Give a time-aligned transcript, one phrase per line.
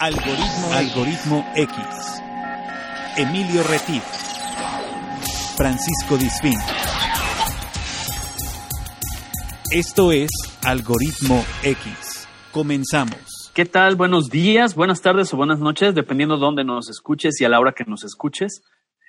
[0.00, 1.76] Algoritmo, Algoritmo X.
[3.16, 4.04] Emilio Retif.
[5.56, 6.54] Francisco Disfín.
[9.72, 10.30] Esto es
[10.64, 12.28] Algoritmo X.
[12.52, 13.50] Comenzamos.
[13.52, 13.96] ¿Qué tal?
[13.96, 17.58] Buenos días, buenas tardes o buenas noches, dependiendo de dónde nos escuches y a la
[17.58, 18.62] hora que nos escuches.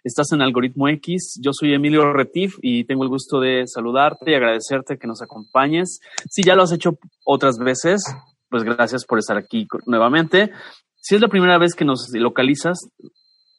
[0.04, 1.40] Estás en Algoritmo X.
[1.40, 6.00] Yo soy Emilio Retif y tengo el gusto de saludarte y agradecerte que nos acompañes.
[6.28, 8.04] Si ya lo has hecho otras veces,
[8.50, 10.52] pues gracias por estar aquí nuevamente.
[11.02, 12.90] Si es la primera vez que nos localizas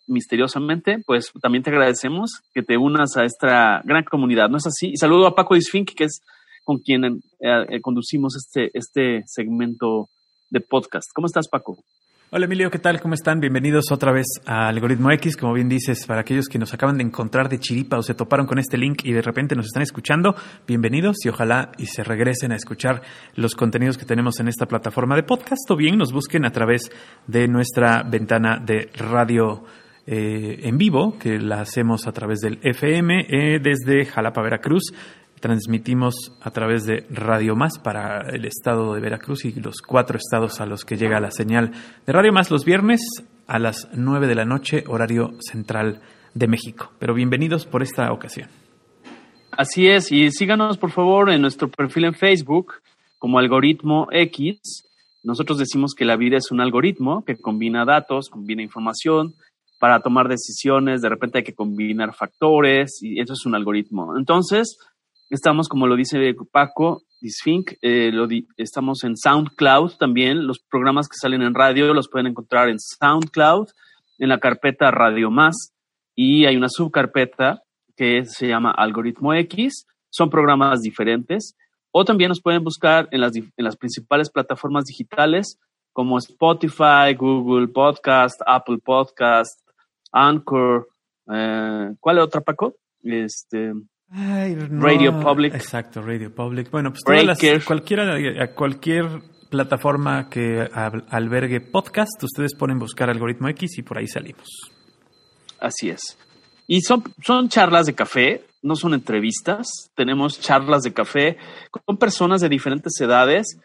[0.07, 4.91] misteriosamente, pues también te agradecemos que te unas a esta gran comunidad, ¿no es así?
[4.91, 6.21] Y saludo a Paco Disfink, que es
[6.65, 10.09] con quien eh, eh, conducimos este, este segmento
[10.51, 11.11] de podcast.
[11.15, 11.79] ¿Cómo estás, Paco?
[12.33, 13.01] Hola Emilio, ¿qué tal?
[13.01, 13.41] ¿Cómo están?
[13.41, 15.37] Bienvenidos otra vez a Algoritmo X.
[15.37, 18.47] Como bien dices, para aquellos que nos acaban de encontrar de chiripa o se toparon
[18.47, 22.52] con este link y de repente nos están escuchando, bienvenidos y ojalá y se regresen
[22.52, 23.02] a escuchar
[23.35, 26.93] los contenidos que tenemos en esta plataforma de podcast o bien nos busquen a través
[27.27, 29.65] de nuestra ventana de radio
[30.07, 34.93] eh, en vivo, que la hacemos a través del FM eh, desde Jalapa, Veracruz.
[35.41, 40.60] Transmitimos a través de Radio Más para el estado de Veracruz y los cuatro estados
[40.60, 41.73] a los que llega la señal
[42.07, 43.01] de Radio Más los viernes
[43.46, 46.02] a las nueve de la noche, horario central
[46.35, 46.93] de México.
[46.99, 48.51] Pero bienvenidos por esta ocasión.
[49.51, 52.74] Así es, y síganos por favor en nuestro perfil en Facebook
[53.18, 54.85] como Algoritmo X.
[55.23, 59.35] Nosotros decimos que la vida es un algoritmo que combina datos, combina información
[59.79, 64.19] para tomar decisiones, de repente hay que combinar factores y eso es un algoritmo.
[64.19, 64.77] Entonces,
[65.31, 68.11] Estamos, como lo dice Paco, Disfink, eh,
[68.56, 70.45] estamos en SoundCloud también.
[70.45, 73.69] Los programas que salen en radio los pueden encontrar en SoundCloud,
[74.19, 75.73] en la carpeta Radio Más,
[76.17, 77.62] y hay una subcarpeta
[77.97, 79.87] que se llama Algoritmo X.
[80.11, 81.56] Son programas diferentes.
[81.93, 85.61] O también nos pueden buscar en las, en las principales plataformas digitales
[85.93, 89.61] como Spotify, Google Podcast, Apple Podcast,
[90.11, 90.89] Anchor.
[91.33, 92.75] Eh, ¿Cuál es otra, Paco?
[93.03, 93.73] Este,
[94.12, 95.54] Radio Public.
[95.54, 96.69] Exacto, Radio Public.
[96.71, 99.06] Bueno, pues todas las, cualquiera, cualquier
[99.48, 100.69] plataforma que
[101.10, 104.48] albergue podcast, ustedes ponen buscar algoritmo X y por ahí salimos.
[105.60, 106.19] Así es.
[106.66, 109.69] Y son, son charlas de café, no son entrevistas.
[109.94, 111.37] Tenemos charlas de café
[111.71, 113.59] con personas de diferentes edades.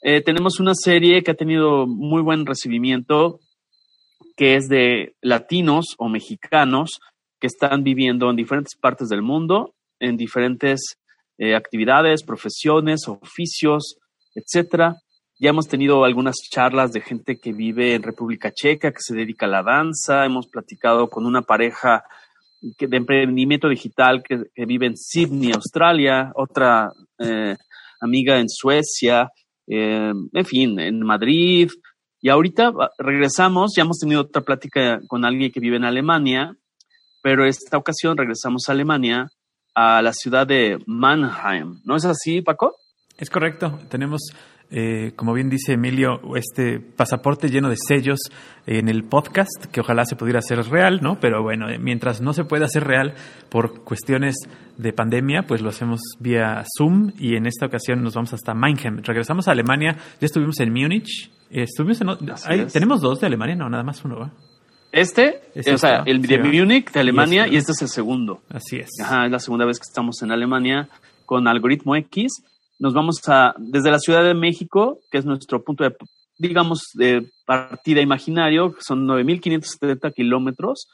[0.00, 3.40] Eh, tenemos una serie que ha tenido muy buen recibimiento,
[4.36, 7.00] que es de latinos o mexicanos
[7.38, 10.98] que están viviendo en diferentes partes del mundo en diferentes
[11.38, 13.96] eh, actividades, profesiones, oficios,
[14.34, 14.96] etcétera.
[15.38, 19.46] Ya hemos tenido algunas charlas de gente que vive en República Checa, que se dedica
[19.46, 20.24] a la danza.
[20.24, 22.04] Hemos platicado con una pareja
[22.60, 27.56] de emprendimiento digital que, vive en Sydney, Australia, otra eh,
[28.00, 29.30] amiga en Suecia,
[29.66, 31.70] eh, en fin, en Madrid.
[32.20, 36.56] Y ahorita regresamos, ya hemos tenido otra plática con alguien que vive en Alemania,
[37.20, 39.28] pero esta ocasión regresamos a Alemania
[39.74, 41.80] a la ciudad de Mannheim.
[41.84, 42.76] ¿No es así, Paco?
[43.18, 43.78] Es correcto.
[43.88, 44.20] Tenemos,
[44.70, 48.20] eh, como bien dice Emilio, este pasaporte lleno de sellos
[48.66, 51.20] en el podcast, que ojalá se pudiera hacer real, ¿no?
[51.20, 53.14] Pero bueno, eh, mientras no se pueda hacer real
[53.48, 54.36] por cuestiones
[54.76, 59.02] de pandemia, pues lo hacemos vía Zoom y en esta ocasión nos vamos hasta Mannheim.
[59.02, 61.30] Regresamos a Alemania, ya estuvimos en Múnich.
[61.50, 64.30] Estuvimos en, tenemos dos de Alemania, no, nada más uno,
[64.92, 65.40] este,
[65.72, 67.72] o sea, el de Munich, de Alemania, y este.
[67.72, 68.42] es el segundo.
[68.50, 68.90] Así es.
[69.02, 70.90] Ajá, es la segunda vez que estamos en Alemania
[71.24, 72.44] con Algoritmo X.
[72.78, 75.96] Nos vamos a, desde la Ciudad de México, que es nuestro punto de,
[76.38, 80.88] digamos, de partida imaginario, que son 9.570 kilómetros.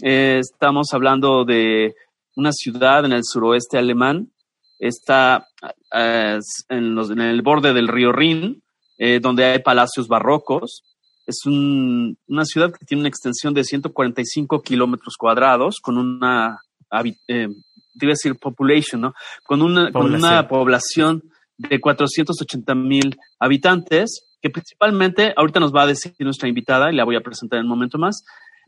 [0.00, 1.96] Eh, estamos hablando de
[2.36, 4.30] una ciudad en el suroeste alemán.
[4.78, 5.48] Está
[5.92, 6.38] eh,
[6.68, 8.62] en, los, en, el borde del río Rin,
[8.98, 10.84] eh, donde hay palacios barrocos
[11.26, 16.58] es una ciudad que tiene una extensión de 145 kilómetros cuadrados, con una,
[17.28, 17.48] eh,
[17.94, 19.14] decir population, ¿no?
[19.44, 21.22] Con una población, con una población.
[21.58, 27.04] de 480 mil habitantes, que principalmente, ahorita nos va a decir nuestra invitada, y la
[27.04, 28.24] voy a presentar en un momento más,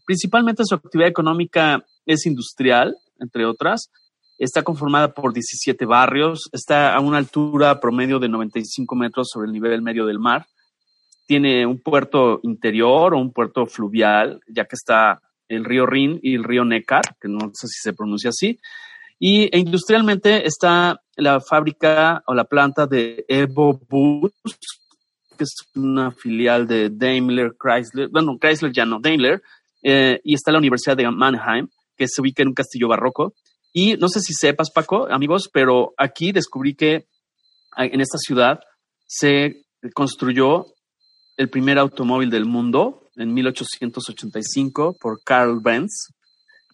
[0.06, 3.90] principalmente su actividad económica es industrial, entre otras,
[4.38, 9.52] está conformada por 17 barrios, está a una altura promedio de 95 metros sobre el
[9.52, 10.46] nivel medio del mar,
[11.26, 16.34] tiene un puerto interior o un puerto fluvial, ya que está el río Rin y
[16.34, 18.58] el río Neckar, que no sé si se pronuncia así.
[19.18, 24.32] Y e industrialmente está la fábrica o la planta de Evo Bus,
[25.36, 29.42] que es una filial de Daimler Chrysler, bueno, Chrysler ya no, Daimler,
[29.82, 33.34] eh, y está la Universidad de Mannheim, que se ubica en un castillo barroco.
[33.72, 37.06] Y no sé si sepas, Paco, amigos, pero aquí descubrí que
[37.76, 38.60] en esta ciudad
[39.06, 40.73] se construyó
[41.36, 46.12] el primer automóvil del mundo en 1885 por Carl Benz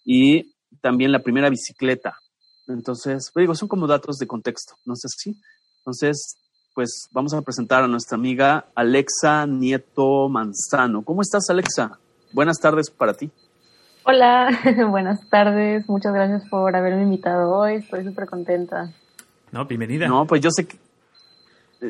[0.05, 2.17] y también la primera bicicleta.
[2.69, 5.35] Entonces, pues digo, son como datos de contexto, no sé si.
[5.79, 6.37] Entonces,
[6.75, 11.03] pues vamos a presentar a nuestra amiga Alexa Nieto Manzano.
[11.03, 11.99] ¿Cómo estás, Alexa?
[12.33, 13.31] Buenas tardes para ti.
[14.05, 14.49] Hola,
[14.91, 15.89] buenas tardes.
[15.89, 17.75] Muchas gracias por haberme invitado hoy.
[17.77, 18.93] Estoy súper contenta.
[19.51, 20.07] No, bienvenida.
[20.07, 20.79] No, pues yo sé que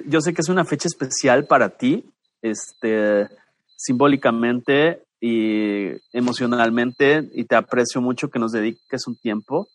[0.07, 2.05] yo sé que es una fecha especial para ti,
[2.43, 3.29] este,
[3.77, 9.69] simbólicamente y emocionalmente, y te aprecio mucho que nos dediques un tiempo.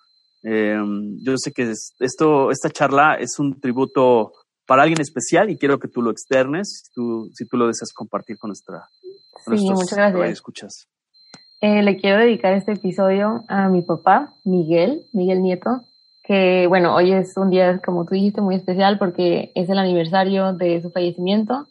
[0.43, 0.77] Eh,
[1.23, 4.33] yo sé que esto, esta charla es un tributo
[4.65, 7.93] para alguien especial y quiero que tú lo externes, si tú, si tú lo deseas
[7.93, 8.87] compartir con nuestra
[9.45, 10.29] sí, muchas gracias.
[10.29, 10.87] escuchas.
[11.61, 15.81] Eh, le quiero dedicar este episodio a mi papá, Miguel, Miguel Nieto,
[16.23, 20.53] que bueno, hoy es un día, como tú dijiste, muy especial porque es el aniversario
[20.53, 21.67] de su fallecimiento.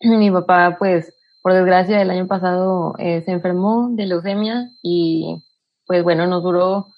[0.00, 1.12] Mi papá, pues,
[1.42, 5.44] por desgracia, el año pasado eh, se enfermó de leucemia y,
[5.86, 6.88] pues bueno, nos duró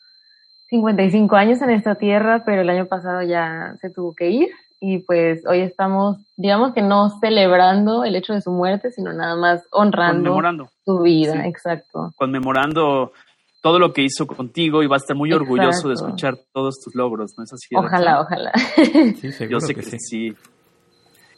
[0.69, 4.49] 55 años en esta tierra, pero el año pasado ya se tuvo que ir
[4.81, 9.37] y pues hoy estamos, digamos que no celebrando el hecho de su muerte, sino nada
[9.37, 12.13] más honrando su vida, exacto.
[12.17, 13.13] Conmemorando
[13.61, 16.95] todo lo que hizo contigo y va a estar muy orgulloso de escuchar todos tus
[16.95, 17.75] logros, ¿no es así?
[17.75, 18.53] Ojalá, ojalá.
[19.21, 20.33] Sí, Yo sé que, sí.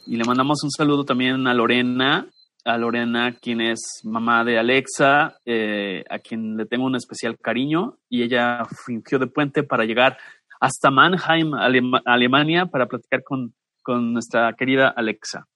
[0.07, 2.27] Y le mandamos un saludo también a Lorena,
[2.65, 7.97] a Lorena, quien es mamá de Alexa, eh, a quien le tengo un especial cariño
[8.09, 10.17] y ella fingió de puente para llegar
[10.59, 11.53] hasta Mannheim,
[12.05, 15.47] Alemania, para platicar con, con nuestra querida Alexa.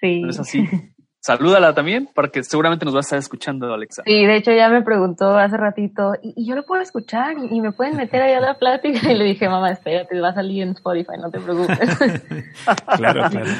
[0.00, 0.20] Sí.
[0.20, 0.64] ¿No es así?
[1.22, 4.02] Salúdala también, porque seguramente nos va a estar escuchando, Alexa.
[4.06, 7.36] Sí, de hecho ya me preguntó hace ratito, ¿y, yo lo puedo escuchar?
[7.38, 9.12] ¿Y, me pueden meter ahí a la plática?
[9.12, 11.78] Y le dije, mamá, espérate, va a salir en Spotify, no te preocupes.
[12.96, 13.50] claro, claro.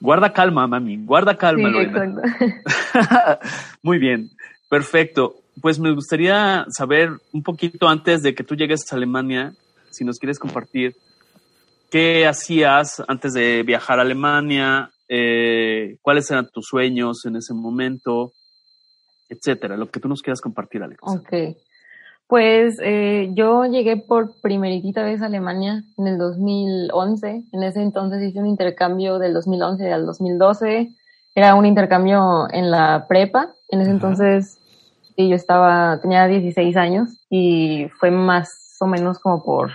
[0.00, 2.22] Guarda calma, mami, guarda calma, sí, Exacto.
[3.82, 4.28] Muy bien,
[4.68, 5.36] perfecto.
[5.62, 9.52] Pues me gustaría saber un poquito antes de que tú llegues a Alemania,
[9.90, 10.96] si nos quieres compartir,
[11.92, 14.90] ¿qué hacías antes de viajar a Alemania?
[15.08, 18.32] Eh, cuáles eran tus sueños en ese momento,
[19.28, 21.00] etcétera, lo que tú nos quieras compartir, Alex.
[21.02, 21.56] Ok.
[22.26, 27.44] Pues eh, yo llegué por primeritita vez a Alemania en el 2011.
[27.52, 30.94] En ese entonces hice un intercambio del 2011 al 2012.
[31.34, 33.54] Era un intercambio en la prepa.
[33.68, 34.58] En ese entonces
[35.16, 39.70] sí, yo estaba, tenía 16 años y fue más o menos como por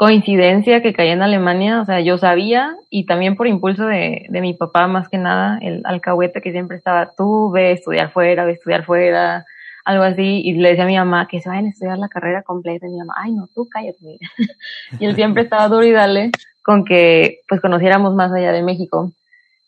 [0.00, 4.40] coincidencia que caí en Alemania, o sea, yo sabía y también por impulso de, de
[4.40, 8.52] mi papá más que nada, el alcahuete que siempre estaba, tú ve estudiar fuera, ve
[8.52, 9.44] estudiar fuera,
[9.84, 12.42] algo así, y le decía a mi mamá que se vayan a estudiar la carrera
[12.42, 14.18] completa, y mi mamá, ay no, tú cállate.
[14.98, 16.30] y él siempre estaba duro y dale
[16.64, 19.12] con que pues conociéramos más allá de México.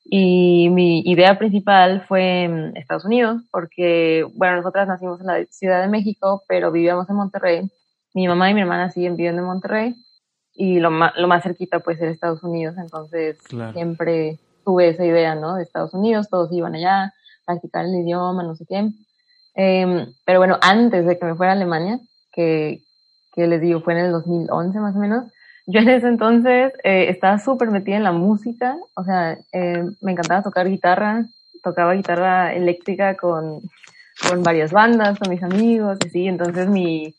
[0.03, 5.83] Y mi idea principal fue en Estados Unidos, porque, bueno, nosotras nacimos en la Ciudad
[5.83, 7.71] de México, pero vivíamos en Monterrey.
[8.15, 9.95] Mi mamá y mi hermana siguen viviendo en Monterrey
[10.55, 13.39] y lo más, lo más cerquita puede ser Estados Unidos, entonces
[13.73, 15.57] siempre tuve esa idea, ¿no?
[15.57, 17.13] De Estados Unidos, todos iban allá,
[17.45, 18.91] practicar el idioma, no sé qué.
[19.55, 22.01] Em, pero bueno, antes de que me fuera a Alemania,
[22.33, 22.83] que,
[23.35, 25.25] que les digo, fue en el 2011 más o menos,
[25.67, 30.13] yo en ese entonces eh, estaba súper metida en la música, o sea, eh, me
[30.13, 31.27] encantaba tocar guitarra,
[31.63, 33.61] tocaba guitarra eléctrica con,
[34.29, 37.15] con varias bandas, con mis amigos, así, entonces mi,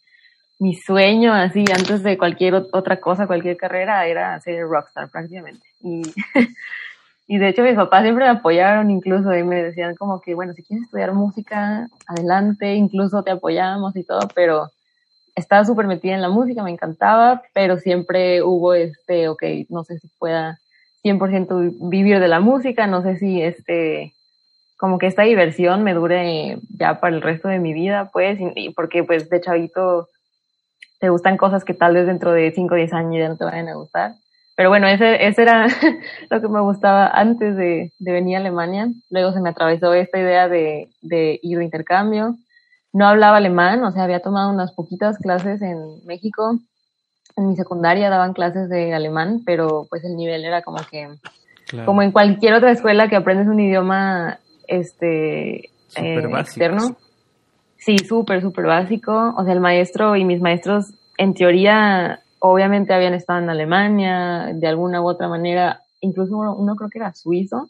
[0.64, 5.66] mi sueño así antes de cualquier otra cosa, cualquier carrera, era ser rockstar prácticamente.
[5.82, 6.04] Y,
[7.28, 10.54] y de hecho mis papás siempre me apoyaron incluso y me decían como que, bueno,
[10.54, 14.72] si quieres estudiar música, adelante, incluso te apoyamos y todo, pero
[15.36, 20.00] estaba súper metida en la música, me encantaba, pero siempre hubo este, ok, no sé
[20.00, 20.60] si pueda
[21.04, 24.14] 100% vivir de la música, no sé si este,
[24.78, 28.40] como que esta diversión me dure ya para el resto de mi vida, pues,
[28.78, 30.08] porque pues de chavito
[31.04, 33.44] te gustan cosas que tal vez dentro de 5 o 10 años ya no te
[33.44, 34.14] vayan a gustar.
[34.56, 35.68] Pero bueno, ese, ese era
[36.30, 38.88] lo que me gustaba antes de, de, venir a Alemania.
[39.10, 42.38] Luego se me atravesó esta idea de, de ir de intercambio.
[42.94, 46.58] No hablaba alemán, o sea, había tomado unas poquitas clases en México.
[47.36, 51.10] En mi secundaria daban clases de alemán, pero pues el nivel era como que,
[51.84, 55.66] como en cualquier otra escuela que aprendes un idioma este
[55.98, 56.96] eh, externo.
[57.84, 59.34] Sí, súper, súper básico.
[59.36, 64.68] O sea, el maestro y mis maestros, en teoría, obviamente habían estado en Alemania, de
[64.68, 65.82] alguna u otra manera.
[66.00, 67.70] Incluso uno, creo que era suizo,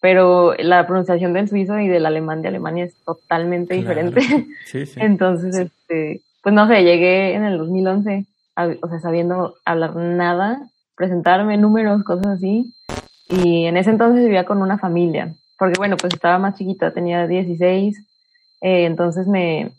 [0.00, 4.20] pero la pronunciación del suizo y del alemán de Alemania es totalmente diferente.
[4.66, 5.00] Sí, sí.
[5.00, 8.26] Entonces, este, pues no sé, llegué en el 2011,
[8.82, 10.60] o sea, sabiendo hablar nada,
[10.94, 12.74] presentarme números, cosas así.
[13.30, 15.34] Y en ese entonces vivía con una familia.
[15.58, 17.98] porque bueno, pues estaba más chiquita, tenía 16,
[18.60, 19.72] eh, entonces me,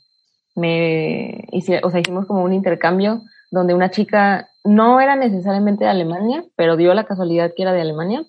[0.56, 5.90] me hice, o sea, hicimos como un intercambio donde una chica no era necesariamente de
[5.90, 8.26] Alemania, pero dio la casualidad que era de Alemania.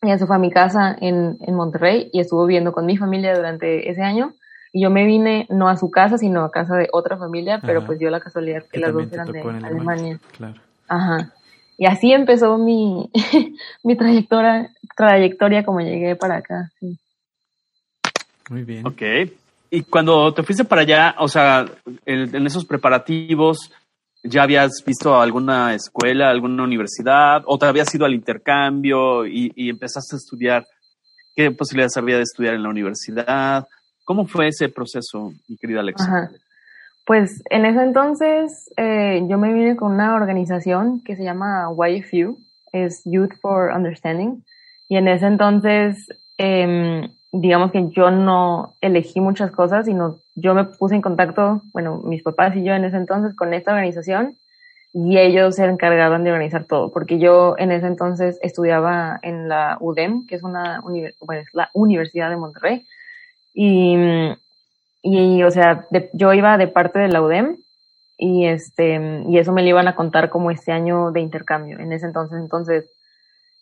[0.00, 3.34] Ella se fue a mi casa en, en Monterrey y estuvo viviendo con mi familia
[3.34, 4.34] durante ese año.
[4.72, 7.84] Y yo me vine no a su casa, sino a casa de otra familia, pero
[7.84, 10.20] pues dio la casualidad que, las dos eran de Alemania.
[10.36, 10.60] Claro.
[10.86, 11.32] Ajá.
[11.76, 13.10] Y así empezó mi,
[13.82, 16.70] mi trayectoria, trayectoria como llegué para acá.
[18.50, 18.86] Muy bien.
[18.86, 19.02] Ok.
[19.70, 21.64] Y cuando te fuiste para allá, o sea,
[22.06, 23.70] en esos preparativos,
[24.22, 27.42] ¿ya habías visto alguna escuela, alguna universidad?
[27.46, 30.64] ¿O te habías ido al intercambio y, y empezaste a estudiar?
[31.34, 33.66] ¿Qué posibilidades había de estudiar en la universidad?
[34.04, 36.30] ¿Cómo fue ese proceso, mi querida Alexa?
[37.04, 42.38] Pues en ese entonces eh, yo me vine con una organización que se llama YFU,
[42.72, 44.42] es Youth for Understanding,
[44.88, 46.06] y en ese entonces,
[46.38, 51.98] eh, digamos que yo no elegí muchas cosas, sino yo me puse en contacto, bueno,
[52.04, 54.36] mis papás y yo en ese entonces con esta organización,
[54.94, 59.76] y ellos se encargaban de organizar todo, porque yo en ese entonces estudiaba en la
[59.80, 62.86] UDEM, que es una bueno, es la Universidad de Monterrey,
[63.54, 63.96] y,
[65.02, 67.56] y o sea, yo iba de parte de la UDEM
[68.16, 71.92] y este, y eso me lo iban a contar como este año de intercambio en
[71.92, 72.38] ese entonces.
[72.40, 72.90] Entonces,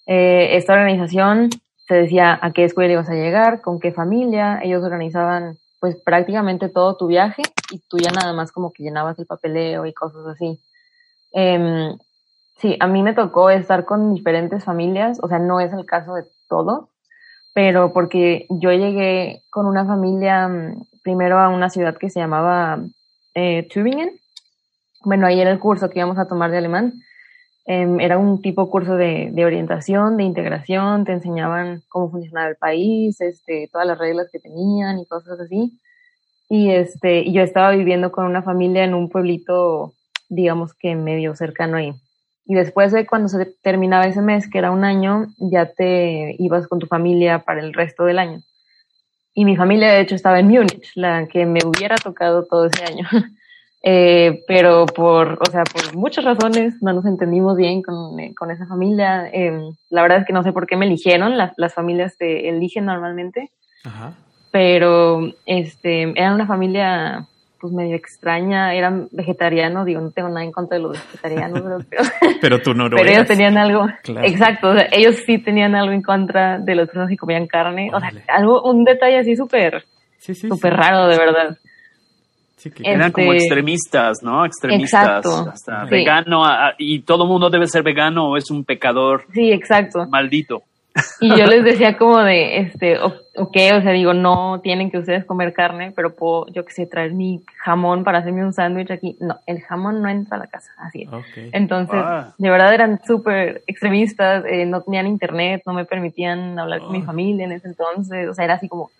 [0.06, 1.50] eh, esta organización
[1.86, 6.68] te decía a qué escuela ibas a llegar, con qué familia, ellos organizaban pues prácticamente
[6.68, 10.26] todo tu viaje y tú ya nada más como que llenabas el papeleo y cosas
[10.26, 10.58] así.
[11.32, 11.94] Eh,
[12.58, 16.14] sí, a mí me tocó estar con diferentes familias, o sea, no es el caso
[16.14, 16.88] de todos,
[17.52, 22.80] pero porque yo llegué con una familia mm, primero a una ciudad que se llamaba
[23.34, 24.18] eh, Tübingen.
[25.04, 26.94] Bueno, ahí era el curso que íbamos a tomar de alemán.
[27.68, 32.56] Em, era un tipo curso de, de, orientación, de integración, te enseñaban cómo funcionaba el
[32.56, 35.80] país, este, todas las reglas que tenían y cosas así.
[36.48, 39.94] Y este, y yo estaba viviendo con una familia en un pueblito,
[40.28, 41.92] digamos que medio cercano ahí.
[42.44, 46.68] Y después de cuando se terminaba ese mes, que era un año, ya te ibas
[46.68, 48.42] con tu familia para el resto del año.
[49.34, 52.84] Y mi familia, de hecho, estaba en Múnich, la que me hubiera tocado todo ese
[52.84, 53.08] año.
[53.88, 58.50] eh, pero por, o sea, por muchas razones no nos entendimos bien con, eh, con
[58.50, 59.30] esa familia.
[59.32, 62.48] Eh, la verdad es que no sé por qué me eligieron, las, las familias te
[62.48, 63.52] eligen normalmente.
[63.84, 64.14] Ajá.
[64.50, 67.28] Pero, este, era una familia
[67.60, 72.02] pues medio extraña, eran vegetarianos, digo, no tengo nada en contra de los vegetarianos, pero,
[72.40, 73.86] pero tú no lo Pero ellos tenían algo,
[74.24, 77.90] exacto, o sea, ellos sí tenían algo en contra de las personas que comían carne,
[77.94, 79.84] o sea, algo, un detalle así súper,
[80.18, 81.56] sí, sí, súper raro, de verdad.
[82.56, 84.44] Sí, que eran como este, extremistas, ¿no?
[84.44, 85.24] Extremistas.
[85.24, 85.50] Exacto.
[85.50, 86.42] Hasta vegano,
[86.78, 89.26] y todo mundo debe ser vegano o es un pecador.
[89.32, 90.06] Sí, exacto.
[90.08, 90.62] Maldito.
[91.20, 95.24] Y yo les decía como de, este, ok, o sea, digo, no tienen que ustedes
[95.24, 99.16] comer carne, pero puedo, yo que sé, traer mi jamón para hacerme un sándwich aquí.
[99.20, 101.10] No, el jamón no entra a la casa, así es.
[101.52, 102.34] Entonces, ah.
[102.38, 107.02] de verdad eran súper extremistas, eh, no tenían internet, no me permitían hablar con mi
[107.02, 107.06] ah.
[107.06, 108.90] familia en ese entonces, o sea, era así como,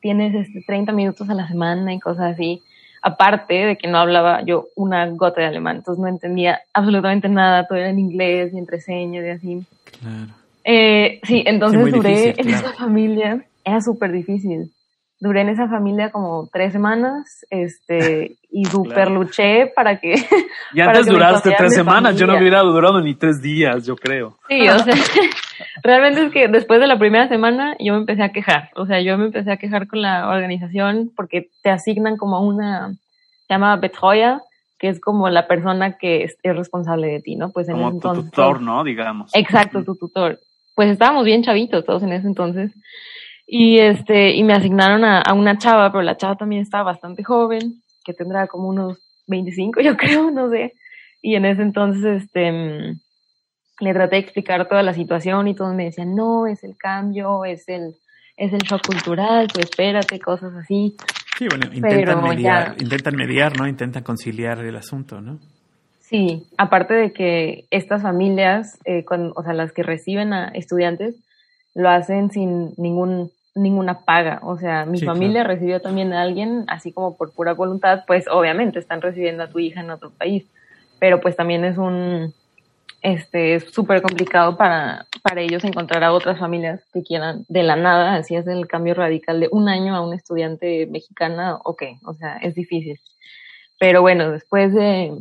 [0.00, 2.62] tienes este 30 minutos a la semana y cosas así.
[3.08, 7.64] Aparte de que no hablaba yo una gota de alemán, entonces no entendía absolutamente nada,
[7.68, 9.66] todo era en inglés y entre señas y así.
[10.00, 10.32] Claro.
[10.64, 14.72] Eh, sí, entonces duré en esa familia, era súper difícil.
[15.20, 20.16] Duré en esa familia como tres semanas, este, y súper luché para que.
[20.74, 24.36] Y antes duraste tres semanas, yo no hubiera durado ni tres días, yo creo.
[24.48, 24.94] Sí, o sea,
[25.82, 28.70] realmente es que después de la primera semana yo me empecé a quejar.
[28.76, 32.92] O sea, yo me empecé a quejar con la organización porque te asignan como una,
[33.46, 34.42] se llama Betroya,
[34.78, 37.50] que es como la persona que es, responsable de ti, ¿no?
[37.50, 38.84] Pues en como tu tutor, ¿no?
[38.84, 39.34] Digamos.
[39.34, 40.38] Exacto, tu tutor
[40.76, 42.70] pues estábamos bien chavitos todos en ese entonces.
[43.46, 47.82] Y este, y me asignaron a, una chava, pero la chava también estaba bastante joven,
[48.04, 50.74] que tendrá como unos 25, yo creo, no sé.
[51.22, 53.00] Y en ese entonces, este, mm,
[53.80, 57.44] le traté de explicar toda la situación y todos me decían, no, es el cambio,
[57.44, 57.94] es el,
[58.36, 60.96] es el shock cultural, pues espérate, cosas así.
[61.38, 63.66] Sí, bueno, intentan mediar, intentan mediar, ¿no?
[63.66, 65.38] Intentan conciliar el asunto, ¿no?
[66.00, 69.04] Sí, aparte de que estas familias, eh,
[69.34, 71.16] o sea, las que reciben a estudiantes,
[71.74, 74.40] lo hacen sin ningún ninguna paga.
[74.42, 78.78] O sea, mi familia recibió también a alguien, así como por pura voluntad, pues obviamente
[78.78, 80.46] están recibiendo a tu hija en otro país.
[81.00, 82.34] Pero pues también es un,
[83.06, 87.76] este, es súper complicado para, para ellos encontrar a otras familias que quieran de la
[87.76, 92.14] nada, así es el cambio radical de un año a un estudiante mexicana, ok, o
[92.14, 92.98] sea, es difícil.
[93.78, 95.12] Pero bueno, después de,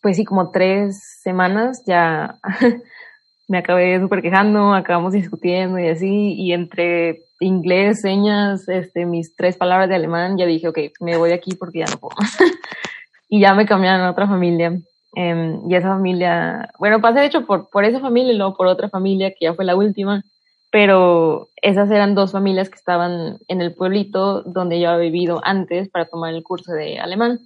[0.00, 2.38] pues sí, como tres semanas ya
[3.46, 9.58] me acabé súper quejando, acabamos discutiendo y así, y entre inglés, señas, este, mis tres
[9.58, 12.38] palabras de alemán, ya dije, ok, me voy de aquí porque ya no puedo más.
[13.28, 14.78] y ya me cambiaron a otra familia.
[15.18, 18.66] Eh, y esa familia, bueno, pasé de hecho por, por esa familia y luego por
[18.66, 20.22] otra familia que ya fue la última,
[20.70, 25.88] pero esas eran dos familias que estaban en el pueblito donde yo había vivido antes
[25.88, 27.40] para tomar el curso de alemán.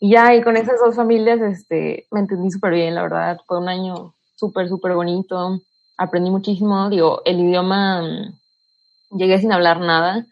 [0.00, 3.60] Y ya, y con esas dos familias, este, me entendí súper bien, la verdad, fue
[3.60, 5.60] un año súper, súper bonito,
[5.96, 10.26] aprendí muchísimo, digo, el idioma, mm, llegué sin hablar nada,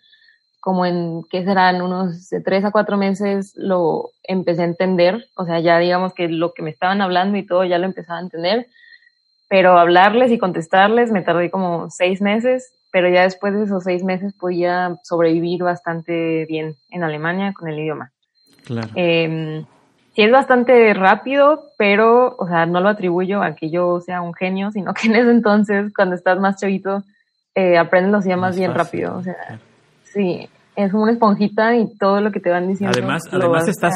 [0.69, 1.81] como en, ¿qué serán?
[1.81, 6.29] Unos de tres a cuatro meses lo empecé a entender, o sea, ya digamos que
[6.29, 8.67] lo que me estaban hablando y todo ya lo empezaba a entender,
[9.49, 14.05] pero hablarles y contestarles me tardé como seis meses, pero ya después de esos seis
[14.05, 18.13] meses podía sobrevivir bastante bien en Alemania con el idioma.
[18.67, 18.89] Claro.
[18.95, 19.65] Eh,
[20.15, 24.35] sí es bastante rápido, pero, o sea, no lo atribuyo a que yo sea un
[24.35, 27.05] genio, sino que en ese entonces, cuando estás más chavito,
[27.55, 29.17] eh, aprendes los idiomas Más bien fácil, rápido.
[29.17, 29.59] O sea,
[30.05, 30.47] sí,
[30.79, 32.97] es una esponjita y todo lo que te van diciendo.
[32.97, 33.93] Además, además estás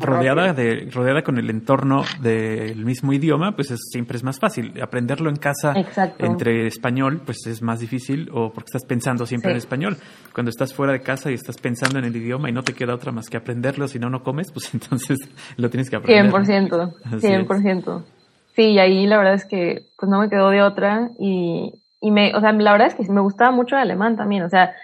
[0.00, 4.78] rodeada de rodeada con el entorno del mismo idioma, pues es, siempre es más fácil.
[4.82, 6.26] Aprenderlo en casa Exacto.
[6.26, 9.52] entre español, pues es más difícil o porque estás pensando siempre Sí.
[9.52, 9.96] en español.
[10.34, 12.94] Cuando estás fuera de casa y estás pensando en el idioma y no te queda
[12.94, 15.18] otra más que aprenderlo, si no no comes, pues entonces
[15.56, 16.30] lo tienes que aprender.
[16.30, 18.02] 100%, Así 100%.
[18.54, 22.10] Sí, y ahí la verdad es que pues no me quedó de otra y, y
[22.10, 24.74] me, o sea, la verdad es que me gustaba mucho el alemán también, o sea,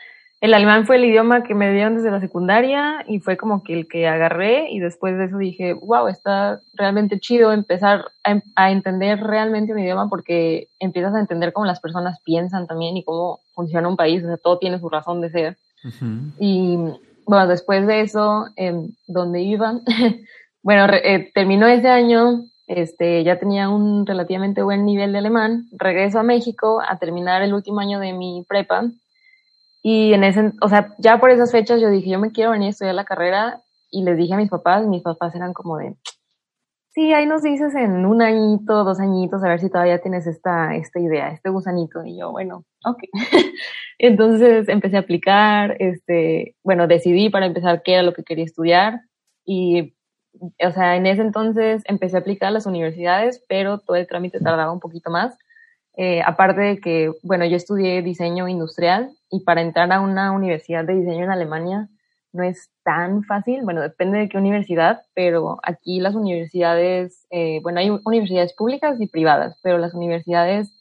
[0.43, 3.73] el alemán fue el idioma que me dieron desde la secundaria y fue como que
[3.75, 8.71] el que agarré y después de eso dije, wow, está realmente chido empezar a, a
[8.73, 13.39] entender realmente un idioma porque empiezas a entender cómo las personas piensan también y cómo
[13.55, 15.57] funciona un país, o sea, todo tiene su razón de ser.
[16.39, 16.77] Y
[17.25, 18.75] bueno, después de eso, eh,
[19.07, 19.81] donde iba,
[20.63, 25.67] bueno, re- eh, terminó ese año, este, ya tenía un relativamente buen nivel de alemán,
[25.73, 28.85] regreso a México a terminar el último año de mi prepa.
[29.83, 32.69] Y en ese, o sea, ya por esas fechas yo dije, yo me quiero venir
[32.69, 35.77] a estudiar la carrera y les dije a mis papás, y mis papás eran como
[35.77, 35.97] de,
[36.93, 40.77] sí, ahí nos dices en un añito, dos añitos, a ver si todavía tienes esta,
[40.77, 42.05] esta idea, este gusanito.
[42.05, 42.99] Y yo, bueno, ok.
[43.99, 49.01] Entonces empecé a aplicar, este, bueno, decidí para empezar qué era lo que quería estudiar
[49.45, 49.95] y,
[50.65, 54.41] o sea, en ese entonces empecé a aplicar a las universidades, pero todo el trámite
[54.41, 55.37] tardaba un poquito más.
[55.97, 60.85] Eh, aparte de que, bueno, yo estudié diseño industrial y para entrar a una universidad
[60.85, 61.89] de diseño en Alemania
[62.33, 67.81] no es tan fácil, bueno, depende de qué universidad, pero aquí las universidades, eh, bueno,
[67.81, 70.73] hay universidades públicas y privadas, pero las universidades,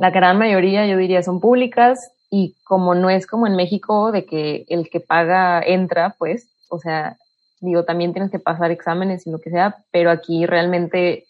[0.00, 4.26] la gran mayoría yo diría son públicas y como no es como en México de
[4.26, 7.18] que el que paga entra, pues, o sea,
[7.60, 11.26] digo, también tienes que pasar exámenes y lo que sea, pero aquí realmente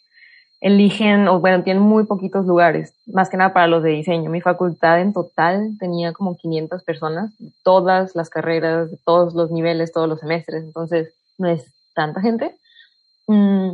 [0.64, 4.31] eligen, o bueno, tienen muy poquitos lugares, más que nada para los de diseño.
[4.31, 10.09] Mi facultad en total tenía como 500 personas, todas las carreras, todos los niveles, todos
[10.09, 12.57] los semestres, entonces no es tanta gente.
[13.27, 13.72] Mm,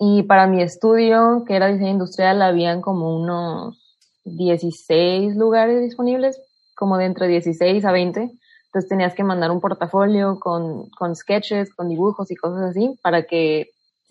[0.00, 3.78] y para mi estudio, que era diseño industrial, habían como unos
[4.24, 6.38] 16 lugares disponibles,
[6.76, 8.20] como de entre 16 a 20.
[8.66, 13.22] Entonces tenías que mandar un portafolio con, con sketches, con dibujos y cosas así para
[13.22, 13.70] que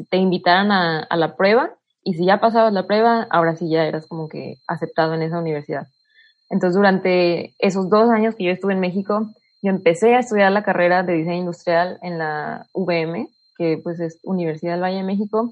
[0.09, 4.07] te invitaran a la prueba y si ya pasabas la prueba, ahora sí ya eras
[4.07, 5.87] como que aceptado en esa universidad.
[6.49, 9.29] Entonces, durante esos dos años que yo estuve en México,
[9.61, 14.19] yo empecé a estudiar la carrera de diseño industrial en la VM, que pues es
[14.23, 15.51] Universidad del Valle de México.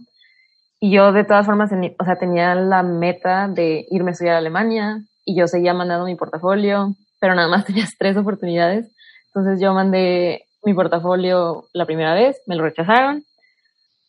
[0.80, 4.40] Y yo de todas formas, o sea, tenía la meta de irme a estudiar a
[4.40, 8.92] Alemania y yo seguía mandando mi portafolio, pero nada más tenías tres oportunidades.
[9.28, 13.24] Entonces yo mandé mi portafolio la primera vez, me lo rechazaron.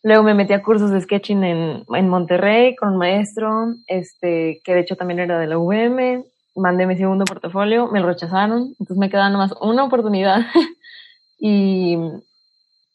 [0.03, 4.73] Luego me metí a cursos de sketching en, en Monterrey con un maestro, este, que
[4.73, 6.25] de hecho también era de la UVM.
[6.55, 10.41] Mandé mi segundo portafolio, me lo rechazaron, entonces me quedaba nomás una oportunidad.
[11.39, 11.97] y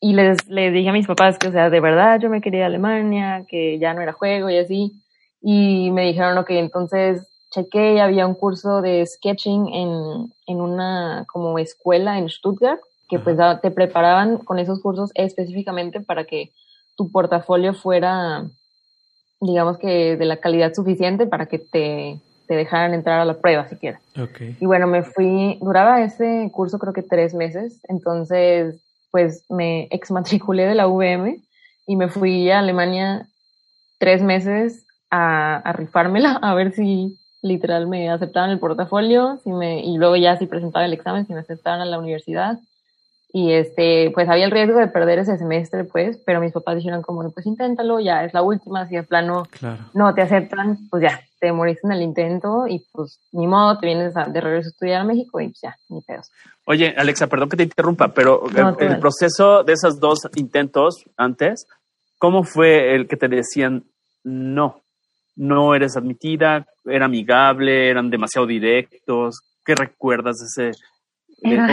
[0.01, 2.61] y les, les dije a mis papás que, o sea, de verdad yo me quería
[2.61, 4.93] ir a Alemania, que ya no era juego y así.
[5.41, 11.25] Y me dijeron, ok, entonces chequé y había un curso de sketching en, en una
[11.29, 16.53] como escuela en Stuttgart, que pues te preparaban con esos cursos específicamente para que
[16.97, 18.45] tu portafolio fuera,
[19.41, 23.69] digamos que de la calidad suficiente para que te, te dejaran entrar a la prueba
[23.69, 24.01] siquiera.
[24.19, 24.57] Okay.
[24.61, 30.67] Y bueno, me fui, duraba ese curso creo que tres meses, entonces pues me exmatriculé
[30.67, 31.41] de la UVM
[31.87, 33.27] y me fui a Alemania
[33.99, 39.81] tres meses a, a rifármela, a ver si literal me aceptaban el portafolio si me,
[39.85, 42.59] y luego ya si presentaba el examen, si me aceptaban a la universidad.
[43.37, 47.03] Y este, pues había el riesgo de perder ese semestre, pues, pero mis papás dijeron
[47.03, 49.85] como, pues inténtalo, ya es la última, si de plano claro.
[49.93, 53.79] no te aceptan, pues ya, te te moriste en el intento y pues ni modo,
[53.79, 56.31] te vienes de regreso a estudiar a México y pues ya, ni pedos.
[56.65, 58.45] Oye, Alexa, perdón que te interrumpa, pero
[58.79, 61.67] el, proceso de esos dos intentos antes,
[62.17, 63.85] ¿cómo fue el que te decían
[64.25, 64.81] no?
[65.37, 69.41] No eres admitida, era amigable, eran demasiado directos.
[69.63, 70.79] ¿Qué recuerdas de ese?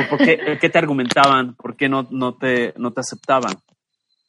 [0.10, 1.56] Por qué, qué, te argumentaban?
[1.56, 3.54] ¿Por qué no, no, te, no te aceptaban?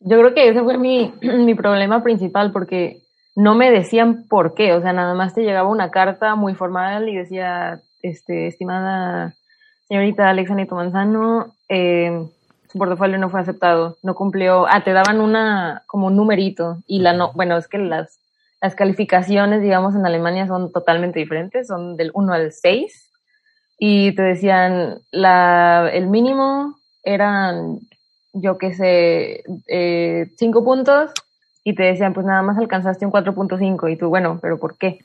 [0.01, 3.03] Yo creo que ese fue mi, mi problema principal porque
[3.37, 7.09] no me decían por qué, o sea, nada más te llegaba una carta muy formal
[7.09, 9.35] y decía, este, estimada
[9.89, 12.27] señorita Alexa Nieto Manzano, eh,
[12.71, 17.01] su portafolio no fue aceptado, no cumplió, ah, te daban una, como un numerito, y
[17.01, 18.19] la no, bueno, es que las,
[18.61, 23.04] las calificaciones, digamos, en Alemania son totalmente diferentes, son del 1 al 6,
[23.79, 27.81] y te decían, la, el mínimo eran,
[28.33, 31.11] yo qué sé, eh, cinco puntos,
[31.67, 34.99] y te decían, pues nada más alcanzaste un 4.5 y tú, bueno, pero ¿por qué?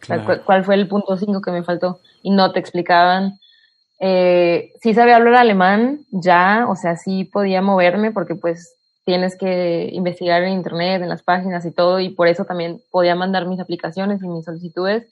[0.45, 2.01] ¿Cuál fue el punto 5 que me faltó?
[2.21, 3.39] Y no te explicaban.
[4.01, 9.89] Eh, sí sabía hablar alemán ya, o sea, sí podía moverme porque pues tienes que
[9.93, 13.61] investigar en internet, en las páginas y todo, y por eso también podía mandar mis
[13.61, 15.07] aplicaciones y mis solicitudes.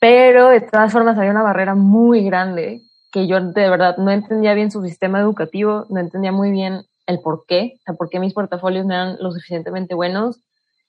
[0.00, 2.82] Pero de todas formas había una barrera muy grande
[3.12, 7.20] que yo de verdad no entendía bien su sistema educativo, no entendía muy bien el
[7.20, 10.40] por qué, o sea, por qué mis portafolios no eran lo suficientemente buenos.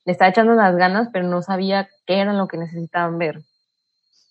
[0.06, 3.42] Le estaba echando las ganas, pero no sabía qué eran lo que necesitaban ver.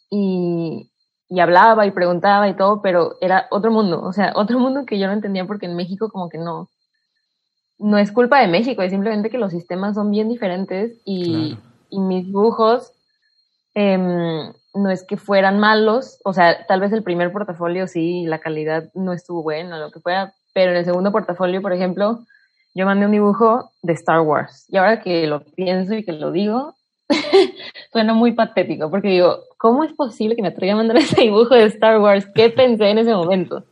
[0.09, 0.91] Y,
[1.29, 4.99] y hablaba y preguntaba y todo, pero era otro mundo, o sea, otro mundo que
[4.99, 6.69] yo no entendía porque en México como que no,
[7.79, 12.01] no es culpa de México, es simplemente que los sistemas son bien diferentes y, y
[12.01, 12.93] mis dibujos
[13.81, 18.39] em, no es que fueran malos, o sea, tal vez el primer portafolio sí, la
[18.39, 22.21] calidad no estuvo buena, lo que fuera, pero en el segundo portafolio, por ejemplo,
[22.75, 24.67] yo mandé un dibujo de Star Wars.
[24.69, 26.75] Y ahora que lo pienso y que lo digo,
[27.93, 31.55] suena muy patético, porque digo, ¿cómo es posible que me atreví a mandar ese dibujo
[31.55, 32.27] de Star Wars?
[32.35, 33.65] ¿Qué pensé en ese momento?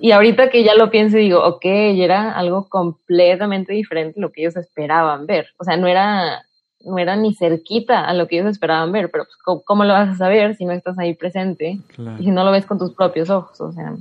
[0.00, 4.42] Y ahorita que ya lo pienso, digo, ok, era algo completamente diferente a lo que
[4.42, 5.48] ellos esperaban ver.
[5.58, 6.44] O sea, no era,
[6.86, 10.08] no era ni cerquita a lo que ellos esperaban ver, pero pues, ¿cómo, lo vas
[10.08, 11.78] a saber si no estás ahí presente?
[12.18, 13.94] Y si no lo ves con tus propios ojos, o sea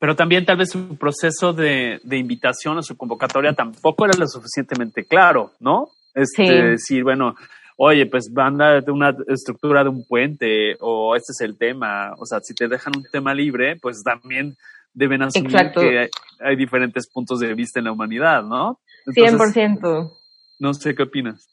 [0.00, 4.28] pero también tal vez su proceso de, de, invitación o su convocatoria tampoco era lo
[4.28, 5.88] suficientemente claro, ¿no?
[6.14, 6.52] Este, sí.
[6.52, 7.34] decir, bueno,
[7.76, 12.26] oye, pues banda de una estructura de un puente o este es el tema, o
[12.26, 14.56] sea, si te dejan un tema libre, pues también
[14.92, 16.08] deben asumir que
[16.40, 18.78] hay, diferentes puntos de vista en la humanidad, ¿no?
[19.06, 20.12] Entonces, 100%.
[20.58, 21.46] No sé qué opinas.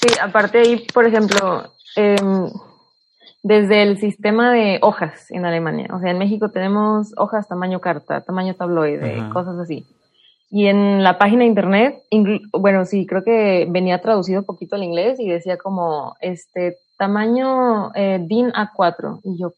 [0.00, 2.16] Sí, aparte ahí, por ejemplo, eh,
[3.42, 5.88] desde el sistema de hojas en Alemania.
[5.92, 9.86] O sea, en México tenemos hojas tamaño carta, tamaño tabloide, cosas así.
[10.50, 12.02] Y en la página de internet,
[12.52, 17.94] bueno, sí, creo que venía traducido un poquito al inglés y decía como, este, tamaño
[17.94, 19.20] eh, DIN A4.
[19.22, 19.52] Y yo,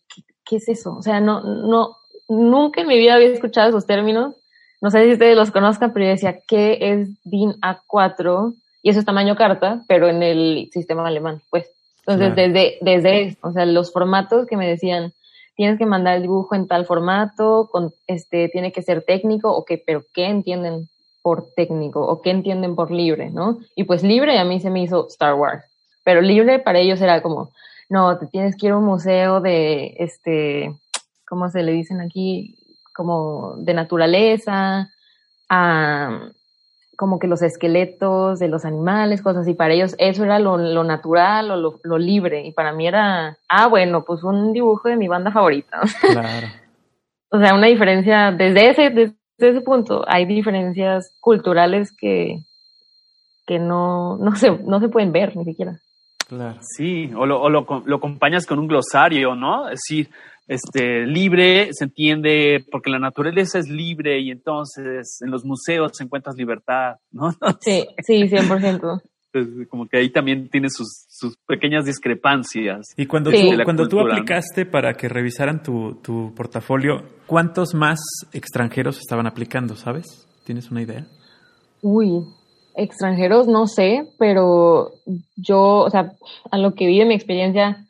[0.45, 0.97] ¿qué, es eso?
[0.97, 1.97] O sea, no, no,
[2.29, 4.37] nunca en mi vida había escuchado esos términos.
[4.83, 8.55] No sé si ustedes los conozcan, pero yo decía, ¿qué es DIN A4?
[8.83, 11.71] Y eso es tamaño carta, pero en el sistema alemán, pues.
[12.05, 15.13] Entonces, desde, desde, o sea, los formatos que me decían,
[15.55, 19.65] tienes que mandar el dibujo en tal formato, con, este, tiene que ser técnico, o
[19.65, 20.89] qué, pero ¿qué entienden
[21.23, 22.01] por técnico?
[22.01, 23.61] ¿O qué entienden por libre, no?
[23.77, 25.65] Y pues libre a mí se me hizo Star Wars,
[26.03, 27.53] pero libre para ellos era como,
[27.89, 30.75] no, te tienes que ir a un museo de, este,
[31.29, 32.57] ¿cómo se le dicen aquí?
[32.95, 34.91] Como de naturaleza,
[35.49, 36.31] a,
[36.97, 39.55] como que los esqueletos de los animales, cosas así.
[39.55, 42.47] Para ellos eso era lo, natural o lo, libre.
[42.47, 45.81] Y para mí era, ah, bueno, pues un dibujo de mi banda favorita.
[46.01, 46.49] Claro.
[47.31, 52.37] o sea, una diferencia, desde ese, desde ese punto, hay diferencias culturales que,
[53.47, 55.79] que no, no, se, no se pueden ver ni siquiera.
[56.29, 56.59] Claro.
[56.61, 59.69] Sí, o lo, o lo, lo acompañas con un glosario, ¿no?
[59.69, 60.11] Es decir,
[60.47, 66.37] este, libre se entiende porque la naturaleza es libre y entonces en los museos encuentras
[66.37, 67.33] libertad, ¿no?
[67.61, 69.03] sí, sí, 100%.
[69.33, 72.93] Pues, como que ahí también tiene sus, sus pequeñas discrepancias.
[72.99, 77.99] Y cuando, tú, cuando tú aplicaste para que revisaran tu, tu portafolio, ¿cuántos más
[78.33, 80.29] extranjeros estaban aplicando, sabes?
[80.45, 81.07] ¿Tienes una idea?
[81.81, 82.27] Uy,
[82.77, 84.93] extranjeros no sé, pero
[85.37, 86.13] yo, o sea,
[86.51, 87.87] a lo que vi de mi experiencia,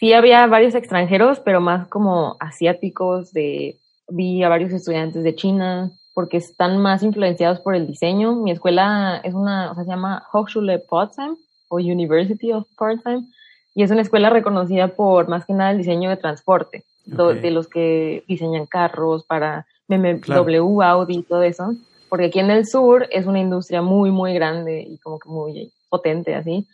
[0.00, 3.76] sí había varios extranjeros, pero más como asiáticos, de,
[4.08, 8.34] vi a varios estudiantes de China, porque están más influenciados por el diseño.
[8.34, 11.36] Mi escuela es una, o sea, se llama Hochschule Potsdam
[11.68, 13.30] o University of Potsdam,
[13.74, 17.68] y es una escuela reconocida por más que nada el diseño de transporte, de los
[17.68, 21.74] que diseñan carros para BMW, Audi y todo eso,
[22.08, 25.72] porque aquí en el sur es una industria muy, muy grande y como que muy
[25.88, 26.66] potente así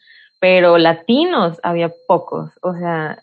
[0.48, 3.20] pero latinos había pocos, o sea,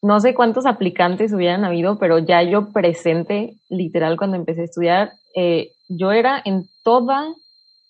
[0.00, 5.12] no sé cuántos aplicantes hubieran habido, pero ya yo presente, literal, cuando empecé a estudiar,
[5.34, 7.34] eh, yo era en toda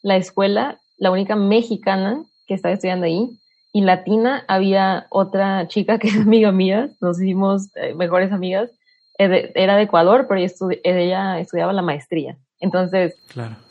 [0.01, 3.39] la escuela la única mexicana que estaba estudiando ahí
[3.75, 8.71] y latina había otra chica que es amiga mía, nos hicimos eh, mejores amigas,
[9.19, 10.41] era de Ecuador, pero
[10.83, 12.39] ella, estudiaba la maestría.
[12.63, 13.17] Entonces,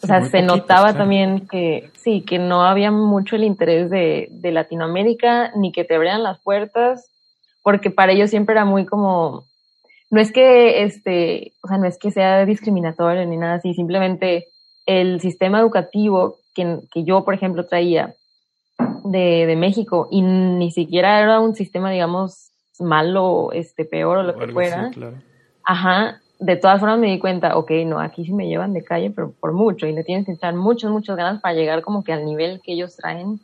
[0.04, 4.52] o sea, se notaba también que sí, que no había mucho el interés de, de
[4.52, 7.10] Latinoamérica, ni que te abrieran las puertas,
[7.64, 9.46] porque para ellos siempre era muy como,
[10.10, 14.50] no es que este, o sea, no es que sea discriminatorio ni nada así, simplemente
[14.86, 18.14] el sistema educativo que, que yo, por ejemplo, traía
[19.06, 24.38] de, de, México y ni siquiera era un sistema, digamos, malo, este, peor o lo
[24.38, 24.92] que fuera.
[25.64, 29.12] Ajá, de todas formas me di cuenta, ok, no, aquí sí me llevan de calle,
[29.12, 32.14] pero por mucho, y le tienes que echar muchas, muchas ganas para llegar como que
[32.14, 33.40] al nivel que ellos traen.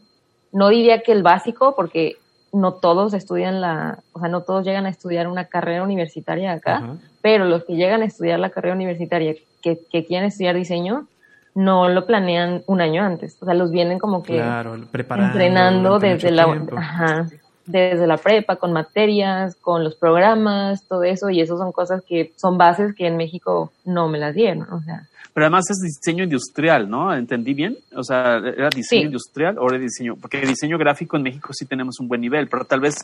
[0.51, 2.17] No diría que el básico, porque
[2.51, 6.97] no todos estudian la, o sea, no todos llegan a estudiar una carrera universitaria acá,
[7.21, 11.05] pero los que llegan a estudiar la carrera universitaria que, que, quieren estudiar diseño,
[11.53, 14.41] no lo planean un año antes, o sea, los vienen como que
[14.89, 17.27] entrenando desde la, ajá,
[17.67, 22.31] desde la prepa, con materias, con los programas, todo eso, y eso son cosas que
[22.37, 25.07] son bases que en México no me las dieron, o sea.
[25.33, 27.13] Pero además es diseño industrial, ¿no?
[27.13, 27.77] ¿Entendí bien?
[27.95, 30.15] O sea, ¿era diseño industrial o era diseño?
[30.15, 32.95] Porque diseño gráfico en México sí tenemos un buen nivel, pero tal vez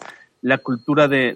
[0.42, 1.36] la cultura de,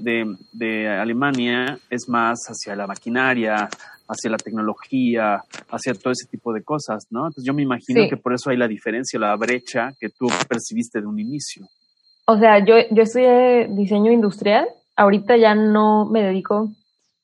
[0.53, 3.69] de, Alemania es más hacia la maquinaria,
[4.07, 7.27] hacia la tecnología, hacia todo ese tipo de cosas, ¿no?
[7.27, 10.99] Entonces yo me imagino que por eso hay la diferencia, la brecha que tú percibiste
[10.99, 11.67] de un inicio.
[12.29, 16.69] O sea, yo, yo estudié diseño industrial, ahorita ya no me dedico